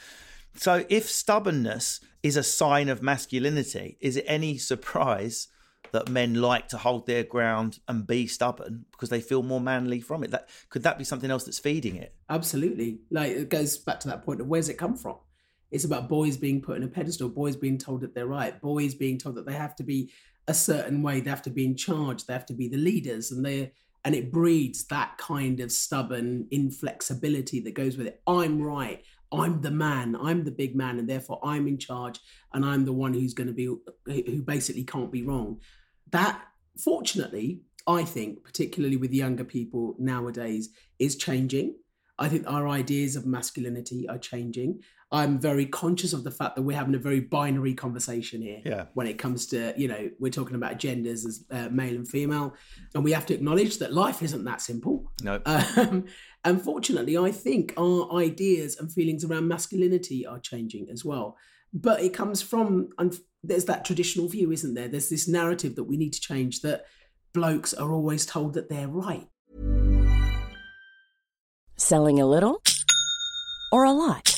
So 0.54 0.84
if 0.88 1.08
stubbornness 1.08 2.00
is 2.22 2.36
a 2.36 2.42
sign 2.42 2.88
of 2.88 3.02
masculinity, 3.02 3.96
is 4.00 4.16
it 4.16 4.24
any 4.26 4.58
surprise 4.58 5.48
that 5.92 6.08
men 6.08 6.34
like 6.34 6.68
to 6.68 6.78
hold 6.78 7.06
their 7.06 7.22
ground 7.24 7.78
and 7.88 8.06
be 8.06 8.26
stubborn 8.26 8.84
because 8.90 9.08
they 9.08 9.20
feel 9.20 9.42
more 9.42 9.60
manly 9.60 10.00
from 10.00 10.24
it? 10.24 10.30
That 10.30 10.48
could 10.68 10.82
that 10.82 10.98
be 10.98 11.04
something 11.04 11.30
else 11.30 11.44
that's 11.44 11.58
feeding 11.58 11.96
it? 11.96 12.14
Absolutely. 12.28 13.00
Like 13.10 13.32
it 13.32 13.48
goes 13.50 13.78
back 13.78 14.00
to 14.00 14.08
that 14.08 14.24
point 14.24 14.40
of 14.40 14.48
where's 14.48 14.68
it 14.68 14.74
come 14.74 14.96
from? 14.96 15.16
It's 15.70 15.84
about 15.84 16.08
boys 16.08 16.36
being 16.36 16.62
put 16.62 16.78
in 16.78 16.82
a 16.82 16.88
pedestal, 16.88 17.28
boys 17.28 17.54
being 17.56 17.78
told 17.78 18.00
that 18.00 18.14
they're 18.14 18.26
right, 18.26 18.58
boys 18.60 18.94
being 18.94 19.18
told 19.18 19.34
that 19.36 19.46
they 19.46 19.52
have 19.52 19.76
to 19.76 19.82
be 19.82 20.10
a 20.48 20.54
certain 20.54 21.02
way, 21.02 21.20
they 21.20 21.30
have 21.30 21.42
to 21.42 21.50
be 21.50 21.64
in 21.64 21.76
charge, 21.76 22.24
they 22.24 22.32
have 22.32 22.46
to 22.46 22.54
be 22.54 22.66
the 22.68 22.76
leaders, 22.76 23.30
and 23.30 23.44
they 23.44 23.72
and 24.04 24.14
it 24.14 24.32
breeds 24.32 24.86
that 24.86 25.18
kind 25.18 25.60
of 25.60 25.70
stubborn 25.70 26.46
inflexibility 26.50 27.60
that 27.60 27.74
goes 27.74 27.96
with 27.98 28.06
it. 28.06 28.22
I'm 28.26 28.62
right. 28.62 29.02
I'm 29.30 29.60
the 29.60 29.70
man. 29.70 30.16
I'm 30.16 30.44
the 30.44 30.50
big 30.50 30.74
man, 30.74 30.98
and 30.98 31.08
therefore 31.08 31.40
I'm 31.44 31.68
in 31.68 31.78
charge, 31.78 32.18
and 32.54 32.64
I'm 32.64 32.84
the 32.84 32.92
one 32.92 33.12
who's 33.12 33.34
going 33.34 33.48
to 33.48 33.52
be 33.52 33.66
who 34.06 34.42
basically 34.42 34.84
can't 34.84 35.12
be 35.12 35.22
wrong. 35.22 35.60
That, 36.10 36.40
fortunately, 36.82 37.60
I 37.86 38.04
think, 38.04 38.44
particularly 38.44 38.96
with 38.96 39.12
younger 39.12 39.44
people 39.44 39.96
nowadays, 39.98 40.70
is 40.98 41.16
changing. 41.16 41.76
I 42.18 42.28
think 42.28 42.44
our 42.46 42.66
ideas 42.66 43.16
of 43.16 43.26
masculinity 43.26 44.08
are 44.08 44.18
changing. 44.18 44.80
I'm 45.10 45.40
very 45.40 45.64
conscious 45.64 46.12
of 46.12 46.22
the 46.22 46.30
fact 46.30 46.56
that 46.56 46.62
we're 46.62 46.76
having 46.76 46.94
a 46.94 46.98
very 46.98 47.20
binary 47.20 47.72
conversation 47.72 48.42
here. 48.42 48.60
Yeah. 48.64 48.86
When 48.92 49.06
it 49.06 49.18
comes 49.18 49.46
to, 49.46 49.72
you 49.76 49.88
know, 49.88 50.10
we're 50.18 50.30
talking 50.30 50.56
about 50.56 50.78
genders 50.78 51.24
as 51.24 51.44
uh, 51.50 51.68
male 51.70 51.94
and 51.94 52.06
female, 52.06 52.54
and 52.94 53.02
we 53.02 53.12
have 53.12 53.24
to 53.26 53.34
acknowledge 53.34 53.78
that 53.78 53.94
life 53.94 54.22
isn't 54.22 54.44
that 54.44 54.60
simple. 54.60 55.10
No. 55.22 55.40
Um, 55.78 56.06
unfortunately, 56.44 57.16
I 57.16 57.30
think 57.30 57.72
our 57.78 58.12
ideas 58.14 58.78
and 58.78 58.92
feelings 58.92 59.24
around 59.24 59.46
masculinity 59.48 60.26
are 60.26 60.40
changing 60.40 60.88
as 60.90 61.04
well. 61.04 61.36
But 61.72 62.00
it 62.00 62.12
comes 62.14 62.42
from, 62.42 62.88
and 62.98 63.16
there's 63.44 63.66
that 63.66 63.84
traditional 63.84 64.28
view, 64.28 64.50
isn't 64.50 64.74
there? 64.74 64.88
There's 64.88 65.08
this 65.08 65.28
narrative 65.28 65.76
that 65.76 65.84
we 65.84 65.96
need 65.96 66.14
to 66.14 66.20
change 66.20 66.62
that 66.62 66.86
blokes 67.32 67.74
are 67.74 67.92
always 67.92 68.26
told 68.26 68.54
that 68.54 68.68
they're 68.68 68.88
right. 68.88 69.28
Selling 71.76 72.20
a 72.20 72.26
little 72.26 72.62
or 73.70 73.84
a 73.84 73.92
lot? 73.92 74.37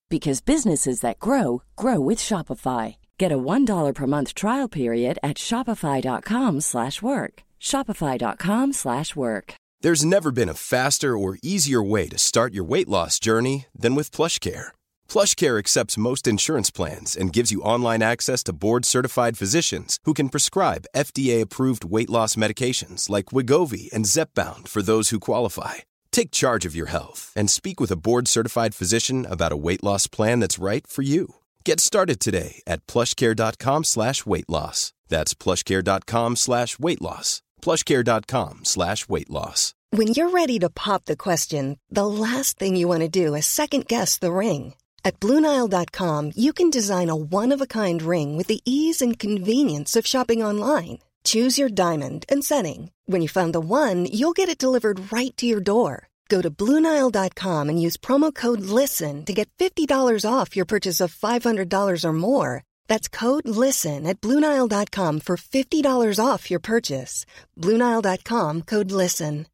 because 0.11 0.41
businesses 0.41 0.99
that 0.99 1.17
grow 1.19 1.63
grow 1.75 1.99
with 1.99 2.19
Shopify. 2.19 2.97
Get 3.17 3.31
a 3.31 3.43
$1 3.53 3.95
per 3.95 4.07
month 4.07 4.35
trial 4.35 4.67
period 4.67 5.17
at 5.23 5.37
shopify.com/work. 5.37 7.33
shopify.com/work. 7.59 9.53
There's 9.83 10.05
never 10.05 10.31
been 10.31 10.49
a 10.49 10.53
faster 10.53 11.17
or 11.17 11.39
easier 11.41 11.81
way 11.81 12.07
to 12.09 12.17
start 12.19 12.53
your 12.53 12.63
weight 12.63 12.87
loss 12.87 13.19
journey 13.19 13.65
than 13.75 13.95
with 13.95 14.11
PlushCare. 14.11 14.67
PlushCare 15.09 15.57
accepts 15.57 15.97
most 15.97 16.27
insurance 16.27 16.69
plans 16.69 17.17
and 17.17 17.33
gives 17.33 17.51
you 17.51 17.63
online 17.63 18.03
access 18.03 18.43
to 18.43 18.53
board-certified 18.53 19.39
physicians 19.39 19.97
who 20.05 20.13
can 20.13 20.29
prescribe 20.29 20.85
FDA-approved 20.95 21.83
weight 21.83 22.11
loss 22.11 22.35
medications 22.35 23.09
like 23.09 23.33
Wegovy 23.33 23.91
and 23.91 24.05
Zepbound 24.05 24.67
for 24.67 24.83
those 24.83 25.09
who 25.09 25.19
qualify. 25.19 25.75
Take 26.11 26.31
charge 26.31 26.65
of 26.65 26.75
your 26.75 26.87
health 26.87 27.33
and 27.35 27.49
speak 27.49 27.79
with 27.79 27.91
a 27.91 27.95
board-certified 27.97 28.75
physician 28.75 29.25
about 29.25 29.51
a 29.51 29.57
weight 29.57 29.83
loss 29.83 30.07
plan 30.07 30.39
that's 30.39 30.59
right 30.59 30.85
for 30.85 31.01
you. 31.01 31.35
Get 31.65 31.79
started 31.79 32.19
today 32.19 32.61
at 32.67 32.85
plushcare.com 32.87 33.83
slash 33.83 34.25
weight 34.25 34.49
loss. 34.49 34.93
That's 35.09 35.33
plushcare.com 35.33 36.35
slash 36.35 36.79
weight 36.79 37.01
loss. 37.01 37.41
plushcare.com 37.61 38.65
slash 38.65 39.09
weight 39.09 39.29
loss. 39.29 39.73
When 39.91 40.07
you're 40.07 40.29
ready 40.29 40.57
to 40.59 40.69
pop 40.69 41.03
the 41.03 41.17
question, 41.17 41.77
the 41.89 42.07
last 42.07 42.57
thing 42.57 42.77
you 42.77 42.87
want 42.87 43.01
to 43.01 43.09
do 43.09 43.35
is 43.35 43.45
second 43.45 43.87
guess 43.87 44.17
the 44.17 44.31
ring. 44.31 44.73
At 45.03 45.19
Bluenile.com, 45.19 46.31
you 46.35 46.53
can 46.53 46.69
design 46.69 47.09
a 47.09 47.15
one 47.15 47.51
of 47.51 47.59
a 47.61 47.67
kind 47.67 48.01
ring 48.01 48.37
with 48.37 48.47
the 48.47 48.61
ease 48.63 49.01
and 49.01 49.19
convenience 49.19 49.95
of 49.95 50.07
shopping 50.07 50.41
online. 50.43 50.99
Choose 51.23 51.59
your 51.59 51.67
diamond 51.67 52.23
and 52.29 52.41
setting. 52.43 52.91
When 53.05 53.21
you 53.21 53.27
find 53.27 53.53
the 53.53 53.59
one, 53.59 54.05
you'll 54.05 54.31
get 54.39 54.47
it 54.47 54.57
delivered 54.57 55.11
right 55.11 55.35
to 55.35 55.45
your 55.45 55.59
door. 55.59 56.07
Go 56.29 56.41
to 56.41 56.49
Bluenile.com 56.49 57.67
and 57.67 57.81
use 57.81 57.97
promo 57.97 58.33
code 58.33 58.61
LISTEN 58.61 59.25
to 59.25 59.33
get 59.33 59.49
$50 59.59 60.23
off 60.25 60.55
your 60.55 60.65
purchase 60.65 61.01
of 61.01 61.13
$500 61.13 62.05
or 62.05 62.13
more. 62.13 62.63
That's 62.87 63.09
code 63.09 63.49
LISTEN 63.49 64.07
at 64.07 64.21
Bluenile.com 64.21 65.19
for 65.19 65.35
$50 65.35 66.25
off 66.25 66.49
your 66.49 66.61
purchase. 66.61 67.25
Bluenile.com 67.57 68.61
code 68.61 68.91
LISTEN. 68.93 69.47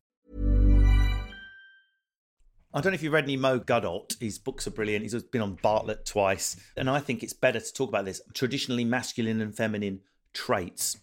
I 2.74 2.82
don't 2.82 2.92
know 2.92 2.96
if 2.96 3.02
you've 3.02 3.14
read 3.14 3.24
any 3.24 3.38
Mo 3.38 3.60
Gawdat. 3.60 4.20
His 4.20 4.38
books 4.38 4.68
are 4.68 4.72
brilliant. 4.72 5.02
He's 5.02 5.24
been 5.24 5.42
on 5.42 5.58
Bartlett 5.64 6.06
twice. 6.06 6.58
And 6.76 6.92
I 6.92 7.00
think 7.00 7.24
it's 7.24 7.34
better 7.34 7.60
to 7.60 7.74
talk 7.74 7.90
about 7.90 8.06
this 8.06 8.22
traditionally 8.36 8.86
masculine 8.86 9.42
and 9.42 9.56
feminine 9.56 10.02
traits. 10.34 10.98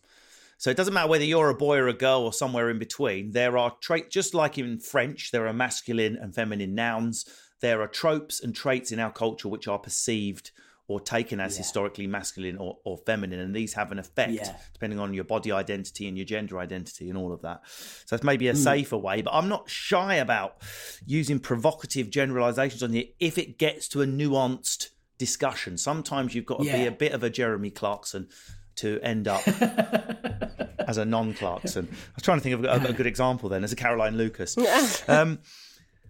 So 0.58 0.70
it 0.70 0.76
doesn't 0.76 0.94
matter 0.94 1.08
whether 1.08 1.24
you're 1.24 1.50
a 1.50 1.54
boy 1.54 1.78
or 1.78 1.88
a 1.88 1.92
girl 1.92 2.20
or 2.22 2.32
somewhere 2.32 2.70
in 2.70 2.78
between. 2.78 3.32
There 3.32 3.58
are 3.58 3.76
traits, 3.80 4.08
just 4.14 4.34
like 4.34 4.56
in 4.58 4.78
French, 4.78 5.30
there 5.30 5.46
are 5.46 5.52
masculine 5.52 6.16
and 6.16 6.34
feminine 6.34 6.74
nouns. 6.74 7.26
There 7.60 7.80
are 7.82 7.88
tropes 7.88 8.40
and 8.42 8.54
traits 8.54 8.92
in 8.92 8.98
our 9.00 9.12
culture 9.12 9.48
which 9.48 9.68
are 9.68 9.78
perceived 9.78 10.50
or 10.86 11.00
taken 11.00 11.40
as 11.40 11.54
Yeah. 11.54 11.58
historically 11.62 12.06
masculine 12.06 12.58
or, 12.58 12.76
or 12.84 12.98
feminine. 13.06 13.40
And 13.40 13.56
these 13.56 13.72
have 13.72 13.90
an 13.90 13.98
effect 13.98 14.32
Yeah. 14.32 14.54
depending 14.74 14.98
on 14.98 15.14
your 15.14 15.24
body 15.24 15.50
identity 15.50 16.06
and 16.06 16.16
your 16.18 16.26
gender 16.26 16.58
identity 16.58 17.08
and 17.08 17.16
all 17.16 17.32
of 17.32 17.40
that. 17.40 17.62
So 18.04 18.14
it's 18.14 18.22
maybe 18.24 18.48
a 18.48 18.52
Hmm. 18.52 18.58
safer 18.58 18.98
way, 18.98 19.22
but 19.22 19.32
I'm 19.32 19.48
not 19.48 19.70
shy 19.70 20.16
about 20.16 20.58
using 21.06 21.38
provocative 21.40 22.10
generalizations 22.10 22.82
on 22.82 22.92
you 22.92 23.06
if 23.18 23.38
it 23.38 23.56
gets 23.58 23.88
to 23.88 24.02
a 24.02 24.06
nuanced 24.06 24.90
discussion. 25.16 25.78
Sometimes 25.78 26.34
you've 26.34 26.44
got 26.44 26.58
to 26.58 26.64
be 26.64 26.84
a 26.86 26.92
bit 26.92 27.12
of 27.12 27.22
a 27.22 27.30
Jeremy 27.30 27.70
Clarkson 27.70 28.28
to 28.76 29.00
end 29.02 29.28
up 29.28 29.42
as 30.86 30.98
a 30.98 31.04
non-Clarkson. 31.04 31.88
I 31.90 32.12
was 32.14 32.22
trying 32.22 32.38
to 32.38 32.42
think 32.42 32.54
of 32.54 32.64
a, 32.64 32.88
a 32.88 32.92
good 32.92 33.06
example 33.06 33.48
then, 33.48 33.64
as 33.64 33.72
a 33.72 33.76
Caroline 33.76 34.16
Lucas. 34.16 34.56
Um, 35.08 35.38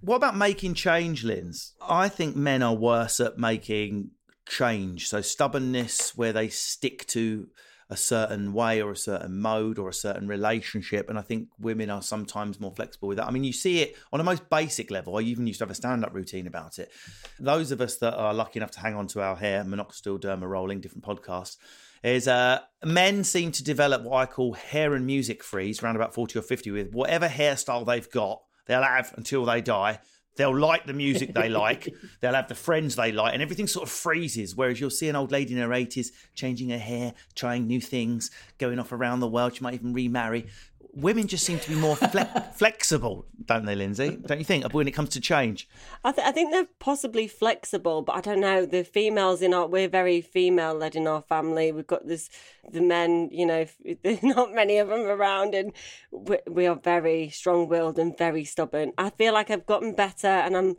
what 0.01 0.17
about 0.17 0.37
making 0.37 0.75
change, 0.75 1.25
Linz? 1.25 1.73
I 1.81 2.09
think 2.09 2.37
men 2.37 2.63
are 2.63 2.75
worse 2.75 3.21
at 3.21 3.39
making 3.39 4.11
change. 4.47 5.09
So 5.09 5.21
stubbornness, 5.23 6.17
where 6.17 6.33
they 6.33 6.49
stick 6.49 7.07
to 7.09 7.49
a 7.91 7.97
certain 7.97 8.53
way 8.53 8.81
or 8.81 8.93
a 8.93 8.97
certain 8.97 9.41
mode 9.41 9.79
or 9.79 9.89
a 9.89 9.95
certain 9.95 10.27
relationship. 10.27 11.09
And 11.09 11.19
I 11.19 11.23
think 11.23 11.49
women 11.59 11.91
are 11.91 12.03
sometimes 12.03 12.59
more 12.61 12.73
flexible 12.75 13.09
with 13.09 13.19
that. 13.19 13.27
I 13.27 13.31
mean, 13.31 13.45
you 13.45 13.53
see 13.53 13.81
it 13.83 13.97
on 14.13 14.21
a 14.21 14.25
most 14.25 14.49
basic 14.49 14.91
level. 14.91 15.17
I 15.17 15.21
even 15.21 15.47
used 15.47 15.59
to 15.59 15.65
have 15.65 15.71
a 15.71 15.75
stand 15.75 16.05
up 16.05 16.15
routine 16.15 16.47
about 16.47 16.79
it. 16.79 16.91
Those 17.39 17.71
of 17.71 17.81
us 17.81 17.97
that 17.99 18.15
are 18.15 18.33
lucky 18.33 18.59
enough 18.59 18.73
to 18.73 18.81
hang 18.81 18.95
on 18.95 19.07
to 19.09 19.23
our 19.23 19.37
hair, 19.37 19.65
minoxidil, 19.65 20.21
derma 20.21 20.49
rolling, 20.49 20.81
different 20.81 21.05
podcasts, 21.05 21.57
is 22.05 22.29
uh, 22.29 22.61
men 22.85 23.25
seem 23.25 23.51
to 23.53 23.65
develop 23.65 24.03
what 24.03 24.19
I 24.19 24.27
call 24.27 24.53
hair 24.53 24.95
and 24.95 25.07
music 25.07 25.43
freeze 25.43 25.83
around 25.83 25.97
about 25.97 26.13
40 26.13 26.39
or 26.39 26.43
50 26.43 26.71
with 26.71 26.93
whatever 26.93 27.27
hairstyle 27.27 27.87
they've 27.87 28.09
got, 28.11 28.43
they'll 28.67 28.83
have 28.83 29.15
until 29.17 29.47
they 29.47 29.63
die. 29.63 30.01
They'll 30.37 30.57
like 30.57 30.85
the 30.85 30.93
music 30.93 31.33
they 31.33 31.49
like. 31.49 31.95
They'll 32.21 32.35
have 32.35 32.49
the 32.49 32.55
friends 32.55 32.97
they 32.97 33.11
like, 33.11 33.33
and 33.33 33.43
everything 33.43 33.67
sort 33.67 33.89
of 33.89 33.95
freezes. 33.95 34.55
Whereas 34.55 34.81
you'll 34.81 34.91
see 34.91 35.09
an 35.09 35.17
old 35.17 35.33
lady 35.33 35.55
in 35.55 35.61
her 35.61 35.69
80s 35.69 36.09
changing 36.35 36.69
her 36.71 36.79
hair, 36.79 37.15
trying 37.35 37.67
new 37.67 37.81
things, 37.81 38.31
going 38.59 38.79
off 38.79 38.93
around 38.93 39.21
the 39.21 39.29
world. 39.29 39.55
She 39.55 39.63
might 39.63 39.75
even 39.75 39.95
remarry. 39.95 40.47
Women 40.97 41.27
just 41.27 41.45
seem 41.45 41.59
to 41.59 41.69
be 41.69 41.77
more 41.77 41.97
fle- 41.97 42.41
flexible, 42.55 43.27
don't 43.45 43.65
they, 43.65 43.75
Lindsay? 43.75 44.17
Don't 44.17 44.39
you 44.39 44.45
think? 44.45 44.73
When 44.73 44.87
it 44.87 44.93
comes 44.93 45.11
to 45.11 45.21
change, 45.21 45.69
I, 46.05 46.13
th- 46.13 46.27
I 46.27 46.31
think 46.33 46.53
they're 46.53 46.69
possibly 46.79 47.27
flexible, 47.27 48.03
but 48.03 48.17
I 48.17 48.21
don't 48.21 48.41
know. 48.41 48.65
The 48.65 48.85
females 48.85 49.43
in 49.43 49.53
our 49.53 49.67
we're 49.67 49.89
very 49.89 50.21
female 50.21 50.75
led 50.75 50.95
in 50.95 51.07
our 51.07 51.23
family. 51.23 51.73
We've 51.73 51.87
got 51.87 52.07
this 52.07 52.31
the 52.71 52.81
men, 52.81 53.29
you 53.33 53.47
know, 53.47 53.67
there's 54.03 54.23
not 54.35 54.55
many 54.55 54.79
of 54.79 54.89
them 54.89 55.01
around, 55.01 55.55
and 55.55 55.73
we, 56.11 56.39
we 56.49 56.67
are 56.67 56.77
very 56.77 57.29
strong 57.31 57.69
willed 57.69 57.99
and 57.99 58.17
very 58.17 58.45
stubborn. 58.45 58.93
I 58.97 59.11
feel 59.11 59.33
like 59.35 59.51
I've 59.51 59.67
gotten 59.67 59.95
better, 59.95 60.29
and 60.29 60.57
I'm 60.57 60.77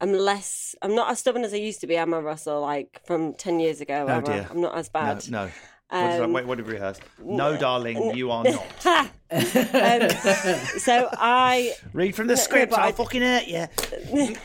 I'm 0.00 0.12
less. 0.12 0.74
I'm 0.82 0.94
not 0.94 1.10
as 1.10 1.20
stubborn 1.20 1.44
as 1.44 1.54
I 1.54 1.58
used 1.58 1.80
to 1.80 1.86
be. 1.86 1.96
Am 1.96 2.12
I, 2.14 2.18
Russell? 2.18 2.60
Like 2.60 3.00
from 3.06 3.34
ten 3.34 3.60
years 3.60 3.80
ago. 3.80 4.06
Oh, 4.08 4.12
am 4.12 4.18
I? 4.18 4.32
dear. 4.32 4.46
I'm 4.50 4.60
not 4.60 4.76
as 4.76 4.88
bad. 4.88 5.28
no, 5.30 5.46
no. 5.46 5.52
What 5.88 6.00
did 6.10 6.20
I, 6.20 6.24
Um, 6.24 6.32
wait, 6.32 6.46
what 6.46 6.56
did 6.56 6.66
we 6.66 6.72
rehearse? 6.74 6.98
No, 7.22 7.56
darling, 7.56 8.16
you 8.16 8.30
are 8.30 8.44
not. 8.44 9.10
Um, 9.28 10.08
so 10.78 11.08
I 11.12 11.74
Read 11.92 12.14
from 12.14 12.28
the 12.28 12.36
script. 12.36 12.70
but 12.70 12.78
I'll 12.78 12.88
I- 12.90 12.92
fucking 12.92 13.22
hurt 13.22 13.46
you. 13.48 13.66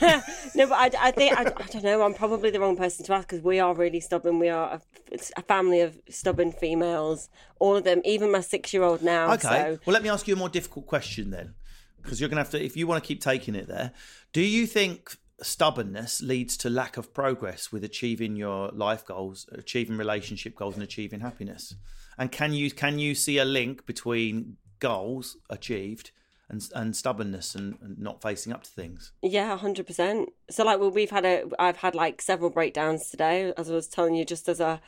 no, 0.55 0.67
but 0.67 0.73
I, 0.73 0.89
I 0.99 1.11
think 1.11 1.37
I, 1.37 1.41
I 1.43 1.67
don't 1.67 1.83
know. 1.83 2.01
I'm 2.01 2.15
probably 2.15 2.49
the 2.49 2.59
wrong 2.59 2.75
person 2.75 3.05
to 3.05 3.13
ask 3.13 3.27
because 3.27 3.43
we 3.43 3.59
are 3.59 3.75
really 3.75 3.99
stubborn. 3.99 4.39
We 4.39 4.49
are 4.49 4.81
a, 5.11 5.17
a 5.37 5.41
family 5.43 5.81
of 5.81 5.99
stubborn 6.09 6.51
females. 6.51 7.29
All 7.59 7.75
of 7.75 7.83
them, 7.83 8.01
even 8.05 8.31
my 8.31 8.41
six-year-old 8.41 9.03
now. 9.03 9.31
Okay. 9.33 9.47
So 9.47 9.79
Well, 9.85 9.93
let 9.93 10.01
me 10.01 10.09
ask 10.09 10.27
you 10.27 10.33
a 10.33 10.37
more 10.37 10.49
difficult 10.49 10.87
question 10.87 11.29
then, 11.29 11.53
because 12.01 12.19
you're 12.19 12.29
going 12.29 12.37
to 12.37 12.43
have 12.43 12.51
to, 12.51 12.63
if 12.65 12.75
you 12.75 12.87
want 12.87 13.03
to 13.03 13.07
keep 13.07 13.21
taking 13.21 13.53
it 13.53 13.67
there, 13.67 13.91
do 14.33 14.41
you 14.41 14.65
think 14.65 15.15
stubbornness 15.41 16.21
leads 16.21 16.57
to 16.57 16.69
lack 16.69 16.97
of 16.97 17.13
progress 17.13 17.71
with 17.71 17.83
achieving 17.83 18.35
your 18.35 18.69
life 18.69 19.05
goals, 19.05 19.47
achieving 19.51 19.97
relationship 19.97 20.55
goals, 20.55 20.75
and 20.75 20.83
achieving 20.83 21.19
happiness? 21.19 21.75
And 22.17 22.31
can 22.31 22.53
you 22.53 22.71
can 22.71 22.99
you 22.99 23.15
see 23.15 23.37
a 23.37 23.45
link 23.45 23.85
between 23.85 24.57
goals 24.79 25.37
achieved 25.49 26.11
and 26.49 26.61
and 26.75 26.95
stubbornness 26.95 27.55
and, 27.55 27.77
and 27.81 27.97
not 27.97 28.21
facing 28.21 28.53
up 28.53 28.63
to 28.63 28.69
things? 28.69 29.11
yeah, 29.21 29.57
hundred 29.57 29.87
percent. 29.87 30.29
So 30.49 30.63
like, 30.63 30.79
well, 30.79 30.91
we've 30.91 31.11
had 31.11 31.25
a, 31.25 31.45
I've 31.59 31.77
had 31.77 31.95
like 31.95 32.21
several 32.21 32.49
breakdowns 32.49 33.09
today, 33.09 33.53
as 33.57 33.69
I 33.69 33.73
was 33.73 33.87
telling 33.87 34.15
you, 34.15 34.25
just 34.25 34.47
as 34.49 34.59
a. 34.59 34.81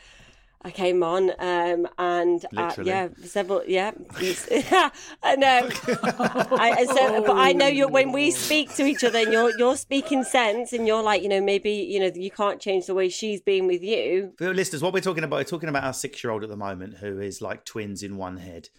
I 0.66 0.72
came 0.72 1.04
on, 1.04 1.32
um, 1.40 1.88
and 1.98 2.46
uh, 2.56 2.74
yeah, 2.84 3.10
several, 3.24 3.64
yeah, 3.68 3.92
and 3.92 4.14
um, 5.44 5.72
I, 5.82 6.76
and 6.80 6.90
so, 6.90 7.24
but 7.26 7.38
I 7.38 7.52
know 7.52 7.68
you 7.68 7.88
when 7.90 8.14
we 8.14 8.32
speak 8.32 8.74
to 8.76 8.86
each 8.86 9.04
other, 9.04 9.20
and 9.20 9.34
you're 9.34 9.58
you're 9.58 9.76
speaking 9.76 10.24
sense, 10.24 10.72
and 10.72 10.88
you're 10.88 11.04
like, 11.04 11.22
you 11.22 11.28
know, 11.28 11.42
maybe 11.42 11.72
you 11.72 12.00
know 12.00 12.12
you 12.16 12.32
can't 12.32 12.62
change 12.62 12.86
the 12.86 12.94
way 12.94 13.10
she's 13.10 13.42
being 13.42 13.68
with 13.68 13.84
you, 13.84 14.32
For 14.38 14.54
listeners, 14.54 14.82
what 14.82 14.94
we're 14.94 15.02
talking 15.02 15.26
about, 15.26 15.38
we're 15.38 15.44
talking 15.44 15.70
about 15.70 15.84
our 15.84 15.94
six-year-old 15.94 16.44
at 16.44 16.50
the 16.50 16.58
moment 16.58 16.96
who 16.96 17.20
is 17.20 17.42
like 17.42 17.66
twins 17.66 18.02
in 18.02 18.16
one 18.16 18.38
head. 18.38 18.70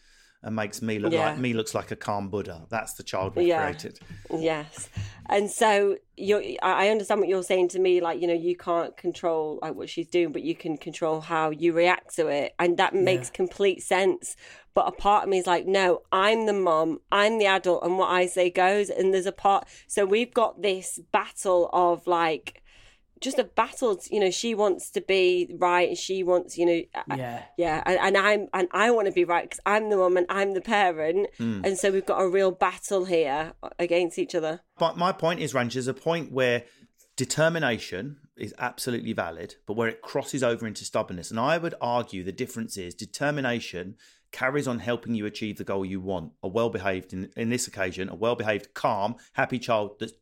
And 0.47 0.55
makes 0.55 0.83
me 0.83 0.99
look 0.99 1.11
Yeah. 1.13 1.29
like 1.31 1.39
me 1.39 1.55
looks 1.55 1.75
like 1.75 1.91
a 1.91 1.97
calm 1.97 2.29
Buddha. 2.29 2.67
That's 2.69 2.93
the 2.95 3.03
child 3.03 3.35
we've 3.35 3.47
Yeah. 3.49 3.63
created. 3.63 3.99
Yes, 4.31 4.91
and 5.31 5.51
so 5.51 5.97
you, 6.19 6.59
I 6.63 6.87
I 6.87 6.89
understand 6.91 7.21
what 7.21 7.31
you're 7.31 7.43
saying 7.43 7.69
to 7.69 7.79
me. 7.79 8.03
Like 8.03 8.21
you 8.21 8.27
know, 8.27 8.35
you 8.35 8.55
can't 8.55 8.95
control 8.95 9.59
like 9.63 9.75
what 9.75 9.89
she's 9.89 10.07
doing, 10.07 10.33
but 10.33 10.43
you 10.43 10.55
can 10.55 10.77
control 10.77 11.23
how 11.23 11.49
you 11.49 11.73
react 11.73 12.15
to 12.17 12.27
it, 12.29 12.53
and 12.59 12.77
that 12.77 12.95
makes 12.95 13.31
complete 13.31 13.83
sense. 13.83 14.37
But 14.75 14.87
a 14.87 14.93
part 14.93 15.23
of 15.25 15.31
me 15.31 15.39
is 15.39 15.47
like, 15.47 15.67
no, 15.67 16.03
I'm 16.13 16.45
the 16.45 16.53
mom, 16.53 16.99
I'm 17.11 17.39
the 17.39 17.47
adult, 17.47 17.83
and 17.85 17.97
what 17.97 18.11
I 18.11 18.27
say 18.27 18.51
goes. 18.51 18.91
And 18.91 19.15
there's 19.15 19.25
a 19.25 19.33
part. 19.33 19.67
So 19.87 20.05
we've 20.05 20.35
got 20.35 20.61
this 20.61 21.01
battle 21.11 21.71
of 21.73 22.07
like. 22.07 22.61
Just 23.25 23.39
a 23.39 23.45
battle, 23.45 23.99
you 24.11 24.21
know. 24.21 24.31
She 24.31 24.55
wants 24.55 24.91
to 24.91 25.01
be 25.01 25.55
right, 25.59 25.89
and 25.89 25.99
she 25.99 26.23
wants, 26.23 26.59
you 26.59 26.67
know, 26.67 26.83
uh, 26.95 27.03
uh, 27.11 27.17
Yeah. 27.17 27.43
yeah, 27.57 27.83
and, 27.87 27.99
and 27.99 28.17
I'm 28.19 28.49
and 28.53 28.69
I 28.71 28.91
want 28.91 29.07
to 29.07 29.13
be 29.13 29.25
right 29.25 29.45
because 29.45 29.61
I'm 29.65 29.89
the 29.89 29.97
mum 29.97 30.19
and 30.19 30.27
I'm 30.29 30.53
the 30.53 30.61
parent, 30.61 31.29
mm. 31.39 31.65
and 31.65 31.79
so 31.79 31.91
we've 31.91 32.05
got 32.05 32.21
a 32.21 32.29
real 32.29 32.51
battle 32.51 33.07
here 33.07 33.55
uh, 33.63 33.71
against 33.79 34.19
each 34.19 34.35
other. 34.35 34.61
But 34.79 34.99
my 34.99 35.11
point 35.11 35.41
is, 35.41 35.55
Ranj, 35.55 35.73
there's 35.73 35.89
a 35.89 35.95
point 35.95 36.33
where 36.33 36.65
determination 37.17 38.19
is 38.37 38.55
absolutely 38.59 39.15
valid, 39.15 39.55
but 39.67 39.75
where 39.75 39.89
it 39.89 40.03
crosses 40.03 40.43
over 40.43 40.67
into 40.67 40.85
stubbornness. 40.85 41.31
And 41.31 41.41
I 41.41 41.57
would 41.57 41.75
argue 41.81 42.25
the 42.25 42.33
difference 42.33 42.77
is 42.77 42.95
determination 42.95 43.97
carries 44.33 44.67
on 44.67 44.81
helping 44.81 45.15
you 45.15 45.25
achieve 45.27 45.59
the 45.59 45.65
goal 45.65 45.85
you 45.85 46.01
want. 46.01 46.33
A 46.43 46.49
well 46.49 46.69
behaved, 46.69 47.13
in, 47.13 47.31
in 47.37 47.51
this 47.51 47.69
occasion, 47.69 48.09
a 48.09 48.17
well 48.17 48.35
behaved, 48.35 48.75
calm, 48.75 49.15
happy 49.35 49.61
child 49.61 49.93
that's 50.01 50.13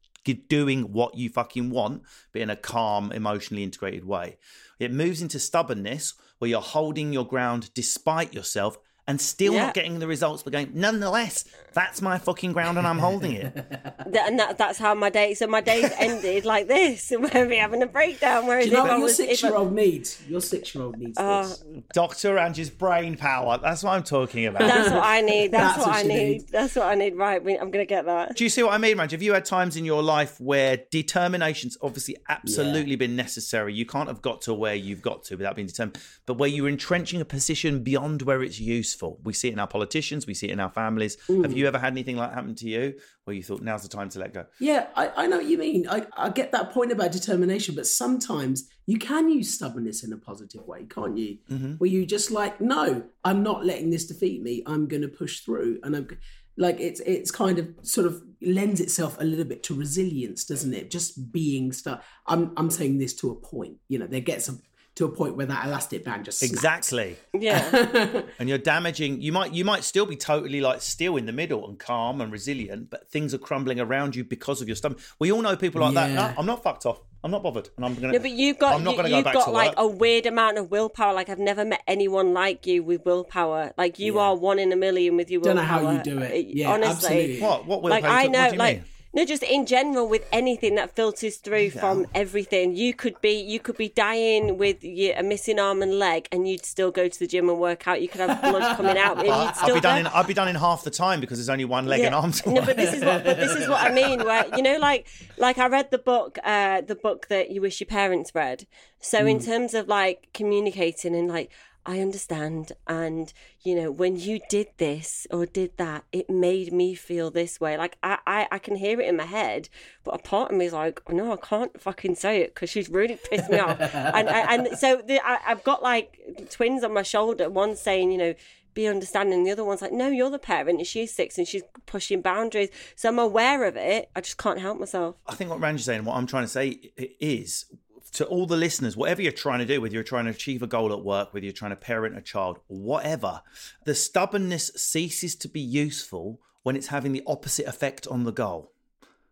doing 0.48 0.92
what 0.92 1.16
you 1.16 1.28
fucking 1.28 1.70
want, 1.70 2.02
but 2.32 2.42
in 2.42 2.50
a 2.50 2.56
calm, 2.56 3.12
emotionally 3.12 3.62
integrated 3.62 4.04
way. 4.04 4.38
It 4.78 4.92
moves 4.92 5.22
into 5.22 5.38
stubbornness 5.38 6.14
where 6.38 6.50
you're 6.50 6.60
holding 6.60 7.12
your 7.12 7.26
ground 7.26 7.70
despite 7.74 8.34
yourself 8.34 8.78
and 9.08 9.20
still 9.20 9.54
Yeah. 9.54 9.66
not 9.66 9.74
getting 9.74 9.98
the 9.98 10.06
results, 10.06 10.42
but 10.44 10.52
going, 10.52 10.70
nonetheless, 10.74 11.44
that's 11.74 12.00
my 12.00 12.18
fucking 12.18 12.52
ground 12.52 12.78
and 12.78 12.86
I'm 12.86 12.98
holding 12.98 13.32
it. 13.32 13.52
That- 14.12 14.28
and 14.28 14.38
that, 14.38 14.58
that's 14.58 14.78
how 14.78 14.94
my 14.94 15.08
day. 15.10 15.32
So 15.34 15.46
my 15.46 15.60
days 15.62 15.90
ended 15.98 16.44
like 16.44 16.68
this, 16.68 17.10
and 17.12 17.22
we're 17.22 17.60
having 17.60 17.82
a 17.82 17.86
breakdown. 17.86 18.46
Whereas 18.46 18.64
Do 18.66 18.70
you 18.70 18.76
know 18.76 18.82
what 18.84 18.90
your 18.92 19.00
was, 19.00 19.18
if 19.20 19.24
I- 19.24 19.28
six-year-old 19.30 19.72
needs? 19.72 20.22
Your 20.28 20.40
six-year-old 20.40 20.98
needs 20.98 21.16
Oh, 21.20 21.42
this. 21.48 21.64
Dr. 21.94 22.36
Angie's 22.38 22.68
brain 22.70 23.16
power. 23.16 23.58
That's 23.58 23.82
what 23.82 23.92
I'm 23.94 24.02
talking 24.02 24.46
about. 24.46 24.60
that's 24.60 24.90
what 24.90 25.02
I 25.04 25.20
need. 25.22 25.52
That's, 25.52 25.76
That's 25.76 25.78
what, 25.78 25.86
what 25.88 25.96
I 25.96 26.02
need. 26.02 26.28
need. 26.32 26.48
That's 26.48 26.76
what 26.76 26.86
I 26.86 26.94
need. 26.94 27.16
Right, 27.16 27.40
I'm 27.60 27.70
gonna 27.70 27.86
get 27.86 28.04
that. 28.06 28.36
Do 28.36 28.44
you 28.44 28.50
see 28.50 28.62
what 28.62 28.74
I 28.74 28.78
mean, 28.78 28.96
Ranj? 28.98 29.12
Have 29.12 29.22
you 29.22 29.32
had 29.32 29.44
times 29.44 29.76
in 29.76 29.84
your 29.84 30.02
life 30.02 30.40
where 30.40 30.78
determination's 30.90 31.76
obviously 31.82 32.16
absolutely 32.28 32.96
been 32.96 33.16
necessary? 33.16 33.74
You 33.74 33.86
can't 33.86 34.08
have 34.08 34.22
got 34.22 34.42
to 34.42 34.54
where 34.54 34.74
you've 34.74 35.02
got 35.02 35.24
to 35.24 35.36
without 35.36 35.56
being 35.56 35.68
determined, 35.68 35.98
but 36.26 36.34
where 36.34 36.48
you're 36.48 36.68
entrenching 36.68 37.20
a 37.20 37.24
position 37.24 37.82
beyond 37.82 38.22
where 38.22 38.42
it's 38.42 38.58
useful. 38.92 39.18
We 39.24 39.32
see 39.32 39.48
it 39.48 39.52
in 39.52 39.58
our 39.58 39.66
politicians, 39.66 40.26
we 40.26 40.34
see 40.34 40.48
it 40.48 40.52
in 40.52 40.60
our 40.60 40.70
families. 40.70 41.16
Have 41.28 41.56
you 41.56 41.66
ever 41.66 41.78
had 41.78 41.92
anything 41.92 42.16
like 42.16 42.30
that 42.30 42.34
happen 42.34 42.54
to 42.56 42.68
you 42.68 42.94
where 43.24 43.34
you 43.34 43.42
thought 43.42 43.62
now's 43.62 43.82
the 43.82 43.88
time 43.88 44.08
to 44.10 44.18
let 44.18 44.34
go? 44.34 44.46
Yeah, 44.60 44.86
I, 44.94 45.10
I 45.16 45.26
know 45.26 45.38
what 45.38 45.46
you 45.46 45.58
mean. 45.58 45.88
I, 45.88 46.06
I 46.16 46.28
get 46.28 46.52
that 46.52 46.72
point 46.72 46.92
about 46.92 47.12
determination, 47.12 47.74
but 47.74 47.86
sometimes 47.86 48.68
you 48.86 48.98
can 48.98 49.30
use 49.30 49.54
stubbornness 49.54 50.04
in 50.04 50.12
a 50.12 50.18
positive 50.18 50.66
way, 50.66 50.84
can't 50.84 51.16
you? 51.16 51.38
Mm-hmm. 51.50 51.72
Where 51.74 51.90
you 51.90 52.04
just 52.06 52.30
like, 52.30 52.60
no, 52.60 53.04
I'm 53.24 53.42
not 53.42 53.64
letting 53.64 53.90
this 53.90 54.06
defeat 54.06 54.42
me. 54.42 54.62
I'm 54.66 54.86
going 54.88 55.02
to 55.02 55.08
push 55.08 55.40
through, 55.40 55.80
and 55.82 55.96
I'm 55.96 56.08
like, 56.56 56.80
it's 56.80 57.00
it's 57.00 57.30
kind 57.30 57.58
of 57.58 57.68
sort 57.82 58.06
of 58.06 58.22
lends 58.42 58.80
itself 58.80 59.16
a 59.20 59.24
little 59.24 59.44
bit 59.44 59.62
to 59.64 59.74
resilience, 59.74 60.44
doesn't 60.44 60.74
it? 60.74 60.90
Just 60.90 61.32
being 61.32 61.72
stuck. 61.72 62.02
I'm 62.26 62.52
I'm 62.56 62.70
saying 62.70 62.98
this 62.98 63.14
to 63.16 63.30
a 63.30 63.34
point. 63.34 63.76
You 63.88 63.98
know, 63.98 64.06
there 64.06 64.20
gets 64.20 64.48
a, 64.48 64.58
to 64.96 65.06
a 65.06 65.08
point 65.08 65.36
where 65.36 65.46
that 65.46 65.64
elastic 65.66 66.04
band 66.04 66.24
just 66.26 66.38
snaps. 66.38 66.52
Exactly. 66.52 67.16
Yeah, 67.32 68.22
and 68.38 68.48
you're 68.48 68.58
damaging 68.58 69.22
you 69.22 69.32
might 69.32 69.52
you 69.54 69.64
might 69.64 69.84
still 69.84 70.04
be 70.06 70.16
totally 70.16 70.60
like 70.60 70.82
still 70.82 71.16
in 71.16 71.26
the 71.26 71.32
middle 71.32 71.66
and 71.66 71.78
calm 71.78 72.20
and 72.20 72.30
resilient 72.30 72.90
but 72.90 73.08
things 73.10 73.32
are 73.32 73.38
crumbling 73.38 73.80
around 73.80 74.14
you 74.14 74.22
because 74.24 74.60
of 74.60 74.68
your 74.68 74.76
stomach 74.76 74.98
we 75.18 75.32
all 75.32 75.40
know 75.40 75.56
people 75.56 75.80
like 75.80 75.94
that 75.94 76.10
no 76.10 76.20
ah, 76.20 76.34
i'm 76.38 76.44
not 76.46 76.62
fucked 76.62 76.84
off 76.84 77.00
i'm 77.24 77.30
not 77.30 77.42
bothered 77.42 77.68
and 77.76 77.84
i'm 77.86 77.94
gonna 77.94 78.12
no, 78.12 78.18
but 78.18 78.30
you've 78.30 78.58
got 78.58 78.74
i'm 78.74 78.84
not 78.84 78.90
you, 78.92 78.96
gonna 78.98 79.08
go 79.08 79.16
you've 79.16 79.24
back 79.24 79.34
got 79.34 79.44
to 79.46 79.50
like 79.50 79.70
work. 79.70 79.78
a 79.78 79.86
weird 79.88 80.26
amount 80.26 80.58
of 80.58 80.70
willpower. 80.70 81.14
Like 81.14 81.28
I've 81.30 81.38
never 81.38 81.64
met 81.64 81.82
anyone 81.86 82.34
like 82.34 82.66
you 82.66 82.82
with 82.82 83.04
willpower. 83.06 83.72
Like 83.78 83.98
you 83.98 84.16
Yeah. 84.16 84.20
are 84.22 84.36
one 84.36 84.58
in 84.58 84.72
a 84.72 84.76
million 84.76 85.16
with 85.16 85.30
your 85.30 85.40
Don't 85.40 85.56
know 85.56 85.62
how 85.62 85.90
you 85.90 86.02
do 86.02 86.18
it. 86.20 86.46
Yeah, 86.48 86.70
honestly. 86.72 86.90
absolutely. 86.90 87.40
what 87.40 87.66
what 87.66 87.82
will 87.82 87.90
like 87.90 88.04
pay- 88.04 88.10
I 88.10 88.22
what 88.24 88.32
know, 88.32 88.46
do 88.48 88.52
you 88.54 88.58
like 88.58 88.76
mean? 88.78 88.84
No, 89.14 89.24
just 89.24 89.42
in 89.42 89.66
general 89.66 90.08
with 90.08 90.26
anything 90.32 90.74
that 90.76 90.94
filters 90.96 91.36
through 91.36 91.70
from 91.70 92.06
everything. 92.14 92.74
You 92.74 92.94
could 92.94 93.20
be, 93.20 93.32
you 93.40 93.60
could 93.60 93.76
be 93.76 93.88
dying 93.90 94.56
with 94.56 94.82
your, 94.82 95.14
a 95.16 95.22
missing 95.22 95.58
arm 95.58 95.82
and 95.82 95.98
leg, 95.98 96.28
and 96.32 96.48
you'd 96.48 96.64
still 96.64 96.90
go 96.90 97.08
to 97.08 97.18
the 97.18 97.26
gym 97.26 97.48
and 97.50 97.58
work 97.58 97.86
out. 97.86 98.00
You 98.00 98.08
could 98.08 98.20
have 98.22 98.40
blood 98.40 98.76
coming 98.76 98.96
out, 98.96 99.18
and 99.18 99.26
you'd 99.26 99.32
I'll 99.32 99.54
still 99.54 99.74
be 99.74 99.80
done 99.80 99.98
in. 99.98 100.06
I'll 100.06 100.24
be 100.24 100.34
done 100.34 100.48
in 100.48 100.56
half 100.56 100.82
the 100.84 100.90
time 100.90 101.20
because 101.20 101.38
there's 101.38 101.50
only 101.50 101.64
one 101.66 101.86
leg 101.86 102.00
and 102.02 102.14
arm 102.14 102.32
No, 102.46 102.52
work. 102.54 102.66
but 102.66 102.76
this 102.76 102.94
is 102.94 103.04
what 103.04 103.24
but 103.24 103.36
this 103.36 103.52
is 103.54 103.68
what 103.68 103.80
I 103.82 103.92
mean. 103.92 104.24
Where 104.24 104.46
you 104.56 104.62
know, 104.62 104.78
like 104.78 105.06
like 105.36 105.58
I 105.58 105.66
read 105.68 105.90
the 105.90 105.98
book, 105.98 106.38
uh, 106.42 106.80
the 106.80 106.94
book 106.94 107.28
that 107.28 107.50
you 107.50 107.60
wish 107.60 107.80
your 107.80 107.88
parents 107.88 108.34
read. 108.34 108.66
So 109.00 109.26
in 109.26 109.40
terms 109.40 109.74
of 109.74 109.88
like 109.88 110.28
communicating 110.32 111.14
and 111.14 111.28
like 111.28 111.50
I 111.84 112.00
understand, 112.00 112.72
and 112.86 113.32
you 113.62 113.74
know, 113.74 113.90
when 113.90 114.16
you 114.16 114.40
did 114.48 114.68
this 114.76 115.26
or 115.30 115.46
did 115.46 115.76
that, 115.78 116.04
it 116.12 116.30
made 116.30 116.72
me 116.72 116.94
feel 116.94 117.30
this 117.30 117.60
way. 117.60 117.76
Like 117.76 117.96
I 118.02 118.18
I, 118.26 118.48
I 118.52 118.58
can 118.58 118.76
hear 118.76 119.00
it 119.00 119.08
in 119.08 119.16
my 119.16 119.24
head, 119.24 119.68
but 120.04 120.14
a 120.14 120.18
part 120.18 120.52
of 120.52 120.56
me 120.56 120.66
is 120.66 120.72
like, 120.72 121.02
oh, 121.08 121.12
no, 121.12 121.32
I 121.32 121.36
can't 121.36 121.80
fucking 121.80 122.14
say 122.14 122.40
it 122.42 122.54
because 122.54 122.70
she's 122.70 122.88
really 122.88 123.18
pissed 123.30 123.50
me 123.50 123.58
off. 123.58 123.80
And 124.12 124.28
and, 124.28 124.66
and 124.66 124.78
so 124.78 125.02
the, 125.04 125.20
I, 125.24 125.38
I've 125.46 125.64
got 125.64 125.82
like 125.82 126.18
twins 126.50 126.84
on 126.84 126.92
my 126.92 127.02
shoulder. 127.02 127.50
One 127.50 127.76
saying, 127.76 128.12
you 128.12 128.18
know 128.18 128.34
be 128.74 128.86
understanding. 128.86 129.44
The 129.44 129.50
other 129.50 129.64
one's 129.64 129.82
like, 129.82 129.92
no, 129.92 130.08
you're 130.08 130.30
the 130.30 130.38
parent, 130.38 130.78
and 130.78 130.86
she's 130.86 131.12
six, 131.12 131.38
and 131.38 131.46
she's 131.46 131.62
pushing 131.86 132.22
boundaries. 132.22 132.70
So 132.96 133.08
I'm 133.08 133.18
aware 133.18 133.64
of 133.64 133.76
it. 133.76 134.10
I 134.16 134.20
just 134.20 134.38
can't 134.38 134.58
help 134.58 134.78
myself. 134.78 135.16
I 135.26 135.34
think 135.34 135.50
what 135.50 135.60
Randy's 135.60 135.84
saying, 135.84 136.04
what 136.04 136.16
I'm 136.16 136.26
trying 136.26 136.44
to 136.44 136.48
say 136.48 136.92
is 137.20 137.66
to 138.12 138.26
all 138.26 138.46
the 138.46 138.56
listeners, 138.56 138.96
whatever 138.96 139.22
you're 139.22 139.32
trying 139.32 139.60
to 139.60 139.64
do, 139.66 139.80
whether 139.80 139.94
you're 139.94 140.02
trying 140.02 140.26
to 140.26 140.30
achieve 140.30 140.62
a 140.62 140.66
goal 140.66 140.92
at 140.92 141.02
work, 141.02 141.32
whether 141.32 141.44
you're 141.44 141.52
trying 141.52 141.70
to 141.70 141.76
parent 141.76 142.16
a 142.16 142.20
child, 142.20 142.58
whatever, 142.66 143.42
the 143.84 143.94
stubbornness 143.94 144.70
ceases 144.76 145.34
to 145.36 145.48
be 145.48 145.60
useful 145.60 146.40
when 146.62 146.76
it's 146.76 146.88
having 146.88 147.12
the 147.12 147.22
opposite 147.26 147.66
effect 147.66 148.06
on 148.06 148.24
the 148.24 148.32
goal. 148.32 148.72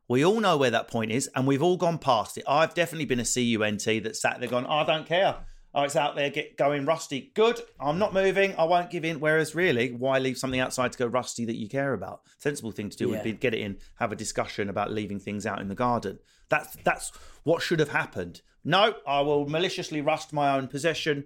We 0.09 0.25
all 0.25 0.41
know 0.41 0.57
where 0.57 0.71
that 0.71 0.89
point 0.89 1.13
is, 1.13 1.31
and 1.37 1.47
we've 1.47 1.63
all 1.63 1.77
gone 1.77 1.99
past 1.99 2.37
it. 2.37 2.45
I've 2.49 2.75
definitely 2.75 3.05
been 3.05 3.21
a 3.21 3.25
CUNT 3.25 4.03
that 4.03 4.17
sat 4.17 4.41
there 4.41 4.49
going, 4.49 4.67
oh, 4.67 4.79
I 4.79 4.85
don't 4.85 5.07
care. 5.07 5.37
Oh, 5.73 5.83
it's 5.83 5.95
out 5.95 6.17
there 6.17 6.31
get 6.31 6.57
going 6.57 6.85
rusty. 6.85 7.31
Good. 7.35 7.61
I'm 7.79 8.01
not 8.01 8.13
moving. 8.13 8.57
I 8.57 8.65
won't 8.65 8.91
give 8.91 9.05
in. 9.05 9.21
Whereas, 9.21 9.55
really, 9.55 9.93
why 9.93 10.19
leave 10.19 10.37
something 10.37 10.59
outside 10.59 10.91
to 10.91 10.99
go 10.99 11.07
rusty 11.07 11.45
that 11.45 11.55
you 11.55 11.69
care 11.69 11.93
about? 11.93 12.23
Sensible 12.39 12.73
thing 12.73 12.91
to 12.91 12.97
do 12.97 13.09
would 13.09 13.23
be 13.23 13.33
get 13.33 13.55
it 13.55 13.61
in, 13.61 13.79
have 14.01 14.11
a 14.11 14.17
discussion 14.17 14.69
about 14.69 14.91
leaving 14.91 15.21
things 15.21 15.47
out 15.47 15.61
in 15.61 15.69
the 15.69 15.77
garden. 15.77 16.19
That's 16.49 16.77
that's 16.83 17.13
what 17.45 17.63
should 17.63 17.79
have 17.79 17.91
happened. 17.91 18.43
No, 18.65 18.95
I 19.07 19.21
will 19.21 19.49
maliciously 19.49 20.01
rust 20.01 20.33
my 20.33 20.57
own 20.57 20.69
possession 20.69 21.25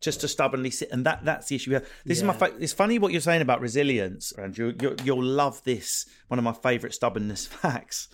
just 0.00 0.20
to 0.20 0.28
stubbornly 0.28 0.70
sit, 0.70 0.90
and 0.90 1.06
that 1.06 1.24
that's 1.24 1.48
the 1.48 1.56
issue. 1.56 1.70
we 1.70 1.74
have. 1.74 1.88
This 2.04 2.18
is 2.18 2.24
my. 2.24 2.34
Fa- 2.34 2.54
it's 2.58 2.72
funny 2.72 2.98
what 2.98 3.12
you're 3.12 3.20
saying 3.20 3.42
about 3.42 3.60
resilience, 3.60 4.32
and 4.32 4.56
you, 4.56 4.74
you 4.80 4.96
you'll 5.04 5.22
love 5.24 5.62
this. 5.64 6.06
One 6.28 6.38
of 6.38 6.44
my 6.44 6.52
favourite 6.52 6.94
stubbornness 6.94 7.46
facts. 7.62 8.08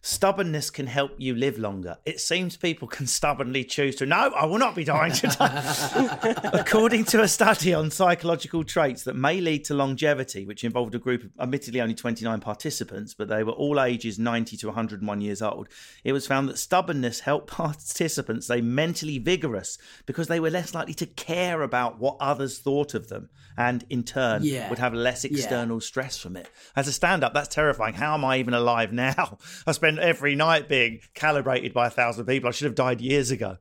Stubbornness 0.00 0.70
can 0.70 0.86
help 0.86 1.12
you 1.18 1.34
live 1.34 1.58
longer. 1.58 1.98
It 2.06 2.20
seems 2.20 2.56
people 2.56 2.86
can 2.86 3.06
stubbornly 3.06 3.64
choose 3.64 3.96
to. 3.96 4.06
No, 4.06 4.16
I 4.34 4.44
will 4.46 4.58
not 4.58 4.74
be 4.76 4.84
dying 4.84 5.12
today. 5.12 5.34
According 6.52 7.04
to 7.06 7.22
a 7.22 7.28
study 7.28 7.74
on 7.74 7.90
psychological 7.90 8.62
traits 8.62 9.02
that 9.04 9.16
may 9.16 9.40
lead 9.40 9.64
to 9.64 9.74
longevity, 9.74 10.46
which 10.46 10.62
involved 10.62 10.94
a 10.94 10.98
group 10.98 11.24
of 11.24 11.30
admittedly 11.40 11.80
only 11.80 11.94
29 11.94 12.40
participants, 12.40 13.12
but 13.12 13.28
they 13.28 13.42
were 13.42 13.52
all 13.52 13.80
ages 13.80 14.18
90 14.20 14.56
to 14.58 14.66
101 14.68 15.20
years 15.20 15.42
old, 15.42 15.68
it 16.04 16.12
was 16.12 16.26
found 16.28 16.48
that 16.48 16.58
stubbornness 16.58 17.20
helped 17.20 17.48
participants 17.50 18.46
stay 18.46 18.60
mentally 18.60 19.18
vigorous 19.18 19.78
because 20.06 20.28
they 20.28 20.40
were 20.40 20.50
less 20.50 20.74
likely 20.74 20.94
to 20.94 21.06
care 21.06 21.62
about 21.62 21.98
what 21.98 22.16
others 22.20 22.58
thought 22.58 22.94
of 22.94 23.08
them 23.08 23.28
and 23.56 23.84
in 23.90 24.04
turn 24.04 24.42
Yeah. 24.44 24.68
would 24.70 24.78
have 24.78 24.94
less 24.94 25.24
external 25.24 25.80
stress 25.80 26.16
from 26.16 26.36
it. 26.36 26.48
As 26.76 26.86
a 26.86 26.92
stand 26.92 27.24
up, 27.24 27.34
that's 27.34 27.52
terrifying. 27.52 27.94
How 27.94 28.14
am 28.14 28.24
I 28.24 28.38
even 28.38 28.54
alive 28.54 28.92
now? 28.92 29.38
I 29.66 29.72
spend 29.88 30.06
every 30.06 30.34
night 30.34 30.68
being 30.68 31.00
calibrated 31.14 31.72
by 31.72 31.86
a 31.86 31.90
thousand 31.90 32.26
people. 32.26 32.48
I 32.48 32.52
should 32.52 32.66
have 32.66 32.74
died 32.74 33.00
years 33.00 33.30
ago. 33.30 33.56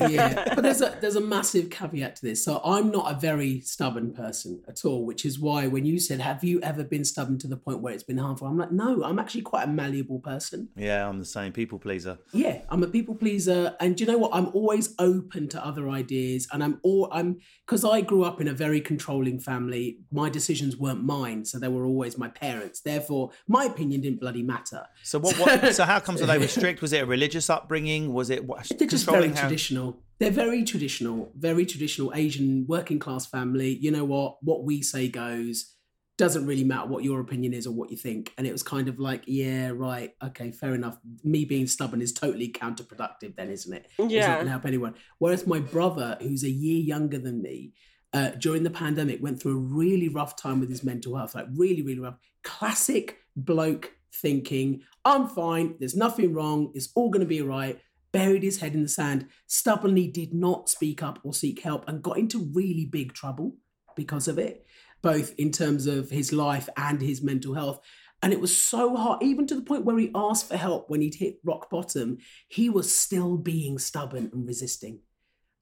yeah, 0.00 0.54
but 0.54 0.62
there's 0.62 0.80
a 0.80 0.96
there's 1.00 1.16
a 1.16 1.20
massive 1.20 1.70
caveat 1.70 2.16
to 2.16 2.22
this. 2.22 2.44
So 2.44 2.60
I'm 2.64 2.90
not 2.90 3.12
a 3.14 3.18
very 3.18 3.60
stubborn 3.60 4.12
person 4.12 4.62
at 4.68 4.84
all, 4.84 5.04
which 5.04 5.24
is 5.24 5.38
why 5.38 5.66
when 5.66 5.84
you 5.84 5.98
said, 5.98 6.20
"Have 6.20 6.42
you 6.42 6.60
ever 6.62 6.84
been 6.84 7.04
stubborn 7.04 7.38
to 7.38 7.46
the 7.46 7.56
point 7.56 7.80
where 7.80 7.92
it's 7.92 8.02
been 8.02 8.18
harmful?" 8.18 8.46
I'm 8.46 8.56
like, 8.56 8.72
no, 8.72 9.02
I'm 9.04 9.18
actually 9.18 9.42
quite 9.42 9.64
a 9.64 9.70
malleable 9.70 10.20
person. 10.20 10.68
yeah, 10.76 11.08
I'm 11.08 11.18
the 11.18 11.24
same 11.24 11.52
people 11.52 11.78
pleaser. 11.78 12.18
Yeah, 12.32 12.62
I'm 12.70 12.82
a 12.82 12.88
people 12.88 13.14
pleaser, 13.14 13.76
and 13.80 13.96
do 13.96 14.04
you 14.04 14.10
know 14.10 14.18
what? 14.18 14.34
I'm 14.34 14.48
always 14.48 14.94
open 14.98 15.48
to 15.48 15.64
other 15.64 15.88
ideas, 15.88 16.48
and 16.52 16.62
I'm 16.64 16.80
all 16.82 17.08
I'm 17.12 17.40
because 17.66 17.84
I 17.84 18.00
grew 18.00 18.24
up 18.24 18.40
in 18.40 18.48
a 18.48 18.54
very 18.54 18.80
controlling 18.80 19.40
family. 19.40 19.98
My 20.10 20.30
decisions 20.30 20.76
weren't 20.76 21.04
mine, 21.04 21.44
so 21.44 21.58
they 21.58 21.68
were 21.68 21.84
always 21.84 22.16
my 22.16 22.28
parents. 22.28 22.80
Therefore, 22.80 23.30
my 23.46 23.64
opinion 23.64 24.00
didn't 24.00 24.20
bloody 24.20 24.42
matter. 24.42 24.86
So 25.02 25.18
what? 25.18 25.36
what 25.38 25.57
so 25.72 25.84
how 25.84 26.00
comes 26.00 26.20
are 26.22 26.26
they 26.26 26.38
were 26.38 26.48
strict? 26.48 26.82
Was 26.82 26.92
it 26.92 27.02
a 27.02 27.06
religious 27.06 27.48
upbringing? 27.50 28.12
Was 28.12 28.30
it 28.30 28.44
what, 28.44 28.68
They're 28.78 28.88
just 28.88 29.06
very 29.06 29.28
how- 29.28 29.40
traditional. 29.40 30.00
They're 30.18 30.30
very 30.32 30.64
traditional, 30.64 31.30
very 31.36 31.64
traditional 31.64 32.12
Asian 32.14 32.66
working 32.66 32.98
class 32.98 33.24
family. 33.26 33.76
You 33.80 33.92
know 33.92 34.04
what? 34.04 34.38
What 34.42 34.64
we 34.64 34.82
say 34.82 35.08
goes. 35.08 35.74
Doesn't 36.16 36.46
really 36.46 36.64
matter 36.64 36.88
what 36.88 37.04
your 37.04 37.20
opinion 37.20 37.54
is 37.54 37.64
or 37.68 37.70
what 37.70 37.92
you 37.92 37.96
think. 37.96 38.32
And 38.36 38.44
it 38.44 38.50
was 38.50 38.64
kind 38.64 38.88
of 38.88 38.98
like, 38.98 39.22
yeah, 39.28 39.70
right, 39.72 40.10
okay, 40.20 40.50
fair 40.50 40.74
enough. 40.74 40.98
Me 41.22 41.44
being 41.44 41.68
stubborn 41.68 42.02
is 42.02 42.12
totally 42.12 42.48
counterproductive, 42.50 43.36
then, 43.36 43.50
isn't 43.50 43.72
it? 43.72 43.86
It's 44.00 44.12
Yeah. 44.12 44.26
not 44.26 44.34
going 44.34 44.46
to 44.46 44.50
help 44.50 44.66
anyone. 44.66 44.94
Whereas 45.18 45.46
my 45.46 45.60
brother, 45.60 46.18
who's 46.20 46.42
a 46.42 46.50
year 46.50 46.80
younger 46.80 47.18
than 47.20 47.40
me, 47.40 47.72
uh, 48.12 48.30
during 48.30 48.64
the 48.64 48.70
pandemic 48.70 49.22
went 49.22 49.40
through 49.40 49.52
a 49.52 49.60
really 49.60 50.08
rough 50.08 50.34
time 50.34 50.58
with 50.58 50.70
his 50.70 50.82
mental 50.82 51.16
health, 51.16 51.36
like 51.36 51.46
really, 51.54 51.82
really 51.82 52.00
rough. 52.00 52.16
Classic 52.42 53.18
bloke 53.36 53.92
thinking, 54.12 54.82
I'm 55.04 55.28
fine, 55.28 55.76
there's 55.78 55.96
nothing 55.96 56.34
wrong, 56.34 56.72
it's 56.74 56.90
all 56.94 57.10
going 57.10 57.20
to 57.20 57.26
be 57.26 57.40
all 57.40 57.48
right. 57.48 57.80
Buried 58.10 58.42
his 58.42 58.60
head 58.60 58.74
in 58.74 58.82
the 58.82 58.88
sand, 58.88 59.26
stubbornly 59.46 60.08
did 60.08 60.32
not 60.32 60.70
speak 60.70 61.02
up 61.02 61.18
or 61.24 61.34
seek 61.34 61.60
help, 61.60 61.86
and 61.86 62.02
got 62.02 62.18
into 62.18 62.50
really 62.54 62.86
big 62.86 63.12
trouble 63.12 63.56
because 63.96 64.28
of 64.28 64.38
it, 64.38 64.64
both 65.02 65.34
in 65.36 65.52
terms 65.52 65.86
of 65.86 66.08
his 66.08 66.32
life 66.32 66.68
and 66.76 67.02
his 67.02 67.22
mental 67.22 67.54
health. 67.54 67.80
And 68.22 68.32
it 68.32 68.40
was 68.40 68.56
so 68.56 68.96
hard, 68.96 69.22
even 69.22 69.46
to 69.46 69.54
the 69.54 69.62
point 69.62 69.84
where 69.84 69.98
he 69.98 70.10
asked 70.14 70.48
for 70.48 70.56
help 70.56 70.88
when 70.88 71.02
he'd 71.02 71.14
hit 71.14 71.38
rock 71.44 71.70
bottom, 71.70 72.18
he 72.48 72.70
was 72.70 72.92
still 72.92 73.36
being 73.36 73.78
stubborn 73.78 74.30
and 74.32 74.46
resisting 74.46 75.00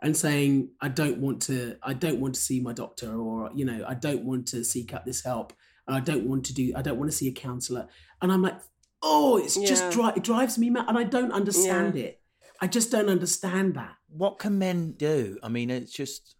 and 0.00 0.16
saying, 0.16 0.70
I 0.80 0.88
don't 0.88 1.18
want 1.18 1.42
to, 1.42 1.76
I 1.82 1.94
don't 1.94 2.20
want 2.20 2.34
to 2.34 2.40
see 2.40 2.60
my 2.60 2.72
doctor, 2.72 3.18
or, 3.18 3.50
you 3.54 3.64
know, 3.64 3.84
I 3.86 3.94
don't 3.94 4.24
want 4.24 4.46
to 4.48 4.62
seek 4.62 4.94
out 4.94 5.04
this 5.04 5.24
help. 5.24 5.52
And 5.86 5.96
I 5.96 6.00
don't 6.00 6.26
want 6.26 6.44
to 6.46 6.54
do, 6.54 6.72
I 6.76 6.82
don't 6.82 6.98
want 6.98 7.10
to 7.10 7.16
see 7.16 7.28
a 7.28 7.32
counselor. 7.32 7.88
And 8.20 8.32
I'm 8.32 8.42
like, 8.42 8.58
oh, 9.02 9.36
it's 9.38 9.56
Yeah. 9.56 9.66
just, 9.68 9.90
dri- 9.92 10.12
it 10.16 10.24
drives 10.24 10.58
me 10.58 10.70
mad. 10.70 10.86
And 10.88 10.98
I 10.98 11.04
don't 11.04 11.32
understand 11.32 11.96
it. 11.96 12.20
I 12.60 12.66
just 12.66 12.90
don't 12.90 13.08
understand 13.08 13.74
that. 13.74 13.94
what 14.08 14.38
can 14.38 14.58
men 14.58 14.92
do? 14.92 15.38
I 15.42 15.48
mean, 15.48 15.68
it's 15.70 15.92
just 15.92 16.34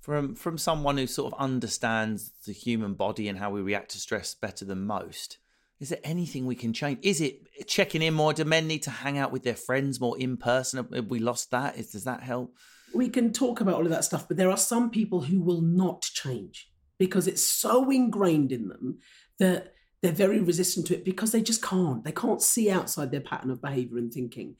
from 0.00 0.34
from 0.34 0.58
someone 0.58 0.98
who 0.98 1.06
sort 1.06 1.32
of 1.32 1.40
understands 1.40 2.32
the 2.46 2.52
human 2.52 2.92
body 2.94 3.28
and 3.28 3.38
how 3.38 3.50
we 3.50 3.60
react 3.62 3.92
to 3.92 3.98
stress 3.98 4.34
better 4.34 4.64
than 4.66 4.84
most. 4.86 5.38
Is 5.80 5.88
there 5.88 6.00
anything 6.04 6.44
we 6.46 6.54
can 6.54 6.72
change? 6.74 6.98
Is 7.02 7.20
it 7.22 7.66
checking 7.66 8.02
in 8.02 8.12
more? 8.14 8.32
Do 8.34 8.44
men 8.44 8.66
need 8.68 8.82
to 8.82 8.90
hang 8.90 9.16
out 9.18 9.32
with 9.32 9.44
their 9.44 9.54
friends 9.56 9.98
more 9.98 10.18
in 10.18 10.36
person? 10.36 10.76
Have- 10.76 10.92
Have 10.94 11.06
we 11.10 11.18
lost 11.20 11.50
that? 11.52 11.78
Is, 11.78 11.90
does 11.92 12.04
that 12.04 12.22
help? 12.22 12.54
we 12.94 13.08
can 13.08 13.32
talk 13.32 13.62
about 13.62 13.76
all 13.76 13.84
of 13.84 13.90
that 13.90 14.04
stuff, 14.04 14.28
but 14.28 14.36
there 14.36 14.50
are 14.50 14.56
some 14.58 14.90
people 14.90 15.22
who 15.22 15.40
will 15.40 15.62
not 15.62 16.02
change 16.02 16.68
because 17.02 17.26
it's 17.26 17.42
so 17.42 17.90
ingrained 17.90 18.52
in 18.52 18.68
them 18.68 19.00
that 19.40 19.74
they're 20.02 20.12
very 20.12 20.38
resistant 20.38 20.86
to 20.86 20.94
it 20.94 21.04
because 21.04 21.32
they 21.32 21.42
just 21.42 21.60
can't. 21.60 22.04
They 22.04 22.12
can't 22.12 22.40
see 22.40 22.70
outside 22.70 23.10
their 23.10 23.20
pattern 23.20 23.50
of 23.50 23.60
behavior 23.60 23.98
and 23.98 24.12
thinking. 24.12 24.54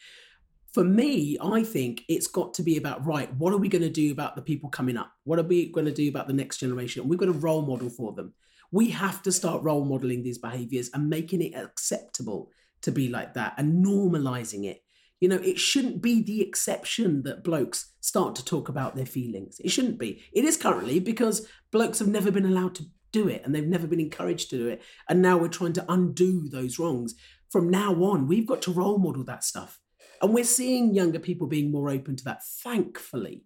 For 0.72 0.82
me, 0.82 1.38
I 1.40 1.62
think 1.62 2.02
it's 2.08 2.26
got 2.26 2.54
to 2.54 2.64
be 2.64 2.76
about 2.76 3.06
right, 3.06 3.32
what 3.36 3.52
are 3.52 3.58
we 3.58 3.68
going 3.68 3.82
to 3.82 3.88
do 3.88 4.10
about 4.10 4.34
the 4.34 4.42
people 4.42 4.70
coming 4.70 4.96
up? 4.96 5.12
What 5.22 5.38
are 5.38 5.44
we 5.44 5.70
going 5.70 5.86
to 5.86 5.92
do 5.92 6.08
about 6.08 6.26
the 6.26 6.32
next 6.32 6.56
generation? 6.56 7.06
We've 7.06 7.16
got 7.16 7.28
a 7.28 7.32
role 7.46 7.62
model 7.62 7.88
for 7.88 8.12
them. 8.12 8.34
We 8.72 8.90
have 8.90 9.22
to 9.22 9.30
start 9.30 9.62
role 9.62 9.84
modeling 9.84 10.24
these 10.24 10.38
behaviors 10.38 10.90
and 10.92 11.08
making 11.08 11.42
it 11.42 11.54
acceptable 11.54 12.50
to 12.80 12.90
be 12.90 13.06
like 13.06 13.34
that 13.34 13.54
and 13.56 13.86
normalizing 13.86 14.64
it. 14.64 14.81
You 15.22 15.28
know, 15.28 15.36
it 15.36 15.56
shouldn't 15.56 16.02
be 16.02 16.20
the 16.20 16.42
exception 16.42 17.22
that 17.22 17.44
blokes 17.44 17.92
start 18.00 18.34
to 18.34 18.44
talk 18.44 18.68
about 18.68 18.96
their 18.96 19.06
feelings. 19.06 19.60
It 19.60 19.70
shouldn't 19.70 19.96
be. 19.96 20.20
It 20.32 20.44
is 20.44 20.56
currently 20.56 20.98
because 20.98 21.46
blokes 21.70 22.00
have 22.00 22.08
never 22.08 22.32
been 22.32 22.44
allowed 22.44 22.74
to 22.74 22.86
do 23.12 23.28
it 23.28 23.42
and 23.44 23.54
they've 23.54 23.64
never 23.64 23.86
been 23.86 24.00
encouraged 24.00 24.50
to 24.50 24.58
do 24.58 24.66
it. 24.66 24.82
And 25.08 25.22
now 25.22 25.38
we're 25.38 25.46
trying 25.46 25.74
to 25.74 25.84
undo 25.88 26.48
those 26.48 26.76
wrongs. 26.76 27.14
From 27.50 27.70
now 27.70 27.92
on, 28.02 28.26
we've 28.26 28.48
got 28.48 28.62
to 28.62 28.72
role 28.72 28.98
model 28.98 29.22
that 29.26 29.44
stuff. 29.44 29.78
And 30.20 30.34
we're 30.34 30.42
seeing 30.42 30.92
younger 30.92 31.20
people 31.20 31.46
being 31.46 31.70
more 31.70 31.88
open 31.88 32.16
to 32.16 32.24
that, 32.24 32.42
thankfully. 32.44 33.44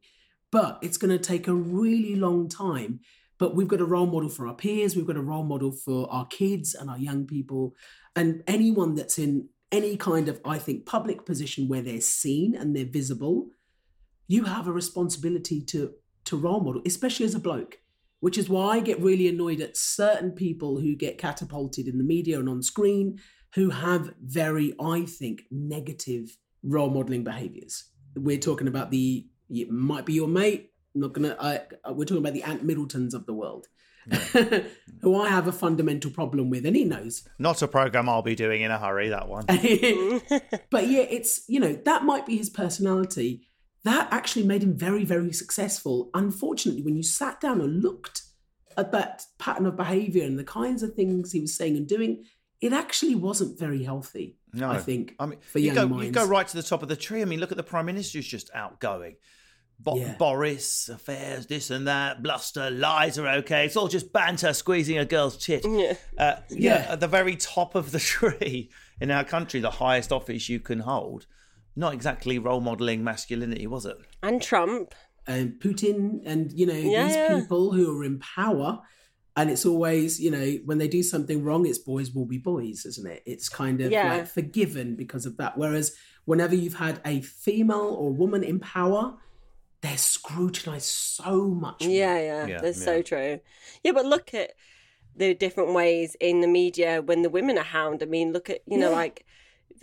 But 0.51 0.79
it's 0.81 0.97
going 0.97 1.11
to 1.11 1.23
take 1.23 1.47
a 1.47 1.53
really 1.53 2.17
long 2.17 2.49
time. 2.49 3.01
But 3.39 3.55
we've 3.55 3.69
got 3.69 3.83
a 3.83 3.85
role 3.85 4.07
model 4.07 4.31
for 4.31 4.49
our 4.49 4.55
peers, 4.55 4.97
we've 4.97 5.07
got 5.07 5.19
a 5.19 5.23
role 5.23 5.45
model 5.45 5.73
for 5.73 6.11
our 6.11 6.27
kids 6.27 6.75
and 6.75 6.89
our 6.89 6.97
young 6.97 7.27
people, 7.27 7.75
and 8.15 8.43
anyone 8.47 8.95
that's 8.95 9.19
in 9.19 9.51
any 9.73 9.97
kind 9.97 10.29
of, 10.29 10.41
I 10.45 10.59
think, 10.59 10.87
public 10.87 11.27
position 11.27 11.69
where 11.69 11.83
they're 11.83 12.01
seen 12.01 12.55
and 12.55 12.75
they're 12.75 12.85
visible. 12.85 13.49
You 14.29 14.45
have 14.45 14.67
a 14.67 14.73
responsibility 14.73 15.61
to 15.67 15.93
to 16.27 16.37
role 16.37 16.61
model, 16.61 16.83
especially 16.85 17.25
as 17.25 17.35
a 17.35 17.41
bloke. 17.41 17.79
Which 18.21 18.39
is 18.39 18.49
why 18.49 18.77
I 18.77 18.81
get 18.81 19.01
really 19.01 19.29
annoyed 19.29 19.61
at 19.61 19.77
certain 19.77 20.33
people 20.33 20.81
who 20.81 20.97
get 20.97 21.19
catapulted 21.19 21.87
in 21.87 21.99
the 21.99 22.05
media 22.05 22.41
and 22.41 22.49
on 22.49 22.63
screen 22.63 23.21
who 23.55 23.71
have 23.71 24.15
very, 24.23 24.75
I 24.81 25.03
think, 25.03 25.43
negative 25.51 26.37
role 26.63 26.91
modeling 26.91 27.25
behaviors. 27.25 27.85
We're 28.17 28.39
talking 28.39 28.69
about 28.69 28.91
the 28.91 29.29
it 29.49 29.71
might 29.71 30.07
be 30.07 30.15
your 30.15 30.29
mate. 30.29 30.71
Not 30.95 31.13
gonna. 31.13 31.37
I, 31.39 31.61
we're 31.93 32.05
talking 32.05 32.19
about 32.19 32.33
the 32.33 32.43
Ant 32.43 32.65
Middletons 32.65 33.15
of 33.15 33.27
the 33.27 33.35
world, 33.35 33.67
who 35.01 35.21
I 35.21 35.29
have 35.29 35.49
a 35.49 35.53
fundamental 35.53 36.11
problem 36.11 36.51
with, 36.51 36.65
and 36.67 36.77
he 36.77 36.85
knows. 36.85 37.29
Not 37.39 37.63
a 37.63 37.69
program 37.69 38.09
I'll 38.09 38.23
be 38.23 38.35
doing 38.35 38.63
in 38.63 38.71
a 38.71 38.79
hurry. 38.79 39.09
That 39.09 39.29
one. 39.29 39.45
but 40.71 40.89
yeah, 40.89 41.03
it's 41.03 41.45
you 41.49 41.61
know 41.61 41.73
that 41.85 42.05
might 42.05 42.27
be 42.27 42.37
his 42.37 42.51
personality. 42.51 43.47
That 43.85 44.09
actually 44.13 44.45
made 44.45 44.65
him 44.65 44.77
very, 44.77 45.05
very 45.05 45.33
successful. 45.33 46.11
Unfortunately, 46.13 46.83
when 46.83 46.97
you 46.97 47.05
sat 47.05 47.41
down 47.41 47.61
and 47.61 47.83
looked 47.83 48.23
at 48.77 48.91
that 48.93 49.25
pattern 49.39 49.67
of 49.67 49.77
behavior 49.77 50.25
and 50.25 50.39
the 50.39 50.45
kinds 50.45 50.83
of 50.83 50.95
things 50.95 51.31
he 51.31 51.41
was 51.41 51.55
saying 51.55 51.77
and 51.77 51.87
doing, 51.87 52.25
it 52.61 52.73
actually 52.73 53.15
wasn't 53.15 53.59
very 53.59 53.85
healthy. 53.85 54.39
No, 54.53 54.71
I 54.71 54.79
think 54.79 55.15
I 55.19 55.27
mean, 55.27 55.39
for 55.41 55.59
you 55.59 55.67
young 55.67 55.75
go, 55.75 55.89
minds. 55.89 56.07
you 56.07 56.13
go 56.13 56.27
right 56.27 56.49
to 56.49 56.57
the 56.57 56.63
top 56.63 56.83
of 56.83 56.89
the 56.89 56.97
tree. 56.97 57.23
I 57.23 57.27
mean, 57.27 57.41
look 57.41 57.51
at 57.51 57.57
the 57.57 57.63
prime 57.63 57.87
minister 57.87 58.19
who's 58.19 58.27
just 58.27 58.51
outgoing. 58.55 59.17
Bo- 59.79 59.97
Yeah. 59.97 60.15
Boris, 60.19 60.89
affairs, 60.89 61.47
this 61.47 61.71
and 61.71 61.87
that, 61.87 62.23
bluster, 62.23 62.71
lies 62.71 63.19
are 63.19 63.29
okay. 63.39 63.67
It's 63.67 63.77
all 63.77 63.89
just 63.89 64.13
banter, 64.13 64.53
squeezing 64.53 64.99
a 64.99 65.05
girl's 65.05 65.37
tit. 65.37 65.65
Yeah. 65.65 65.95
Uh, 66.19 66.37
yeah, 66.51 66.85
Yeah. 66.85 66.93
at 66.93 67.01
the 67.01 67.09
very 67.09 67.37
top 67.37 67.75
of 67.75 67.93
the 67.93 67.99
tree 68.15 68.71
in 69.01 69.11
our 69.11 69.25
country, 69.25 69.61
the 69.61 69.71
highest 69.73 70.11
office 70.13 70.49
you 70.49 70.61
can 70.61 70.81
hold. 70.81 71.27
Not 71.77 71.93
exactly 71.93 72.39
role 72.39 72.61
modeling 72.63 73.05
masculinity, 73.05 73.67
was 73.67 73.85
it? 73.87 73.97
And 74.23 74.41
Trump. 74.43 74.95
and 75.29 75.55
Putin 75.61 76.21
and 76.25 76.53
you 76.53 76.67
know 76.67 76.73
Yeah, 76.73 77.05
these 77.07 77.17
yeah. 77.17 77.39
people 77.41 77.73
who 77.73 77.99
are 77.99 78.05
in 78.05 78.19
power. 78.21 78.81
And 79.39 79.51
it's 79.51 79.67
always, 79.67 80.19
you 80.19 80.31
know, 80.31 80.53
when 80.65 80.79
they 80.79 80.89
do 80.89 81.03
something 81.03 81.43
wrong, 81.45 81.67
it's 81.67 81.77
boys 81.79 82.11
will 82.13 82.25
be 82.25 82.39
boys, 82.39 82.87
isn't 82.87 83.07
it? 83.07 83.23
It's 83.27 83.51
kind 83.51 83.83
of 83.83 83.93
Yeah. 83.93 84.09
like 84.15 84.29
forgiven 84.29 84.97
because 84.97 85.27
of 85.27 85.37
that. 85.37 85.59
Whereas 85.59 85.95
whenever 86.25 86.55
you've 86.55 86.77
had 86.77 87.01
a 87.05 87.21
female 87.21 87.95
or 88.01 88.13
woman 88.15 88.43
in 88.43 88.59
power, 88.61 89.19
they're 89.83 89.97
scrutinized 89.99 90.85
so 90.87 91.45
much. 91.49 91.83
more. 91.85 91.91
Yeah, 91.91 92.19
yeah, 92.19 92.47
Yeah, 92.47 92.61
that's 92.61 92.79
yeah. 92.79 92.85
so 92.85 93.03
true. 93.03 93.41
Yeah, 93.85 93.93
but 93.93 94.05
look 94.07 94.35
at 94.35 94.53
the 95.15 95.35
different 95.35 95.73
ways 95.75 96.17
in 96.21 96.41
the 96.41 96.49
media 96.49 97.01
when 97.03 97.23
the 97.23 97.31
women 97.31 97.57
are 97.59 97.65
hound. 97.65 98.03
I 98.03 98.07
mean, 98.07 98.33
look 98.33 98.51
at 98.51 98.61
you 98.67 98.79
know 98.79 98.91
Yeah. 98.91 98.97
like 98.97 99.27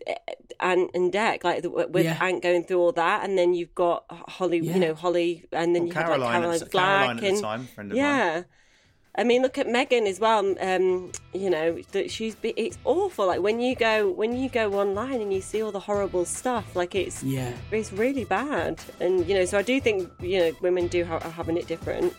eh, 0.07 0.15
Ant 0.59 0.91
and 0.93 1.11
Dec, 1.11 1.43
like 1.43 1.61
the, 1.63 1.69
with 1.69 2.05
Yeah. 2.05 2.17
Ant 2.21 2.41
going 2.43 2.63
through 2.65 2.79
all 2.79 2.91
that, 2.93 3.23
and 3.23 3.37
then 3.37 3.53
you've 3.53 3.75
got 3.75 4.05
Holly, 4.09 4.59
Yeah. 4.59 4.73
you 4.73 4.79
know 4.79 4.93
Holly, 4.95 5.45
and 5.51 5.75
then 5.75 5.83
Well, 5.83 5.87
you 5.89 5.93
have 5.93 6.05
Caroline 6.05 6.19
like 6.21 6.29
at 6.29 6.41
Caroline 6.41 6.59
the- 6.59 6.65
Flack, 6.67 7.05
Caroline 7.05 7.17
at 7.25 7.35
the 7.35 7.41
time, 7.41 7.67
friend 7.67 7.91
of 7.91 7.97
mine. 7.97 8.45
Yeah. 9.15 9.21
I 9.21 9.23
mean, 9.23 9.41
look 9.41 9.57
at 9.57 9.67
Meghan 9.67 10.07
as 10.07 10.19
well. 10.19 10.39
Um, 10.59 11.11
you 11.33 11.49
know 11.49 11.79
that 11.91 12.09
she's 12.11 12.35
be- 12.35 12.53
it's 12.57 12.77
awful. 12.83 13.27
Like 13.27 13.41
when 13.41 13.59
you 13.59 13.75
go 13.75 14.09
when 14.11 14.35
you 14.35 14.49
go 14.49 14.73
online 14.73 15.21
and 15.21 15.31
you 15.33 15.41
see 15.41 15.61
all 15.61 15.71
the 15.71 15.79
horrible 15.79 16.25
stuff, 16.25 16.75
like 16.75 16.95
it's 16.95 17.23
Yeah. 17.23 17.53
it's 17.71 17.91
really 17.93 18.25
bad. 18.25 18.79
And 18.99 19.27
you 19.27 19.35
know, 19.35 19.45
so 19.45 19.57
I 19.57 19.61
do 19.61 19.79
think 19.79 20.09
you 20.19 20.39
know 20.39 20.51
women 20.61 20.87
do 20.87 21.05
ha- 21.05 21.19
are 21.19 21.29
having 21.31 21.57
it 21.57 21.67
different. 21.67 22.13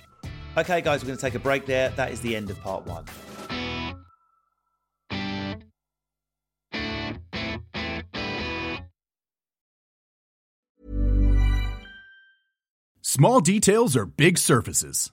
Okay, 0.56 0.80
guys, 0.80 1.02
we're 1.02 1.08
going 1.08 1.18
to 1.18 1.22
take 1.22 1.34
a 1.34 1.40
break 1.40 1.66
there. 1.66 1.88
That 1.90 2.12
is 2.12 2.20
the 2.20 2.36
end 2.36 2.48
of 2.48 2.60
part 2.60 2.86
one. 2.86 3.04
Small 13.02 13.40
details 13.40 13.96
are 13.96 14.06
big 14.06 14.38
surfaces. 14.38 15.12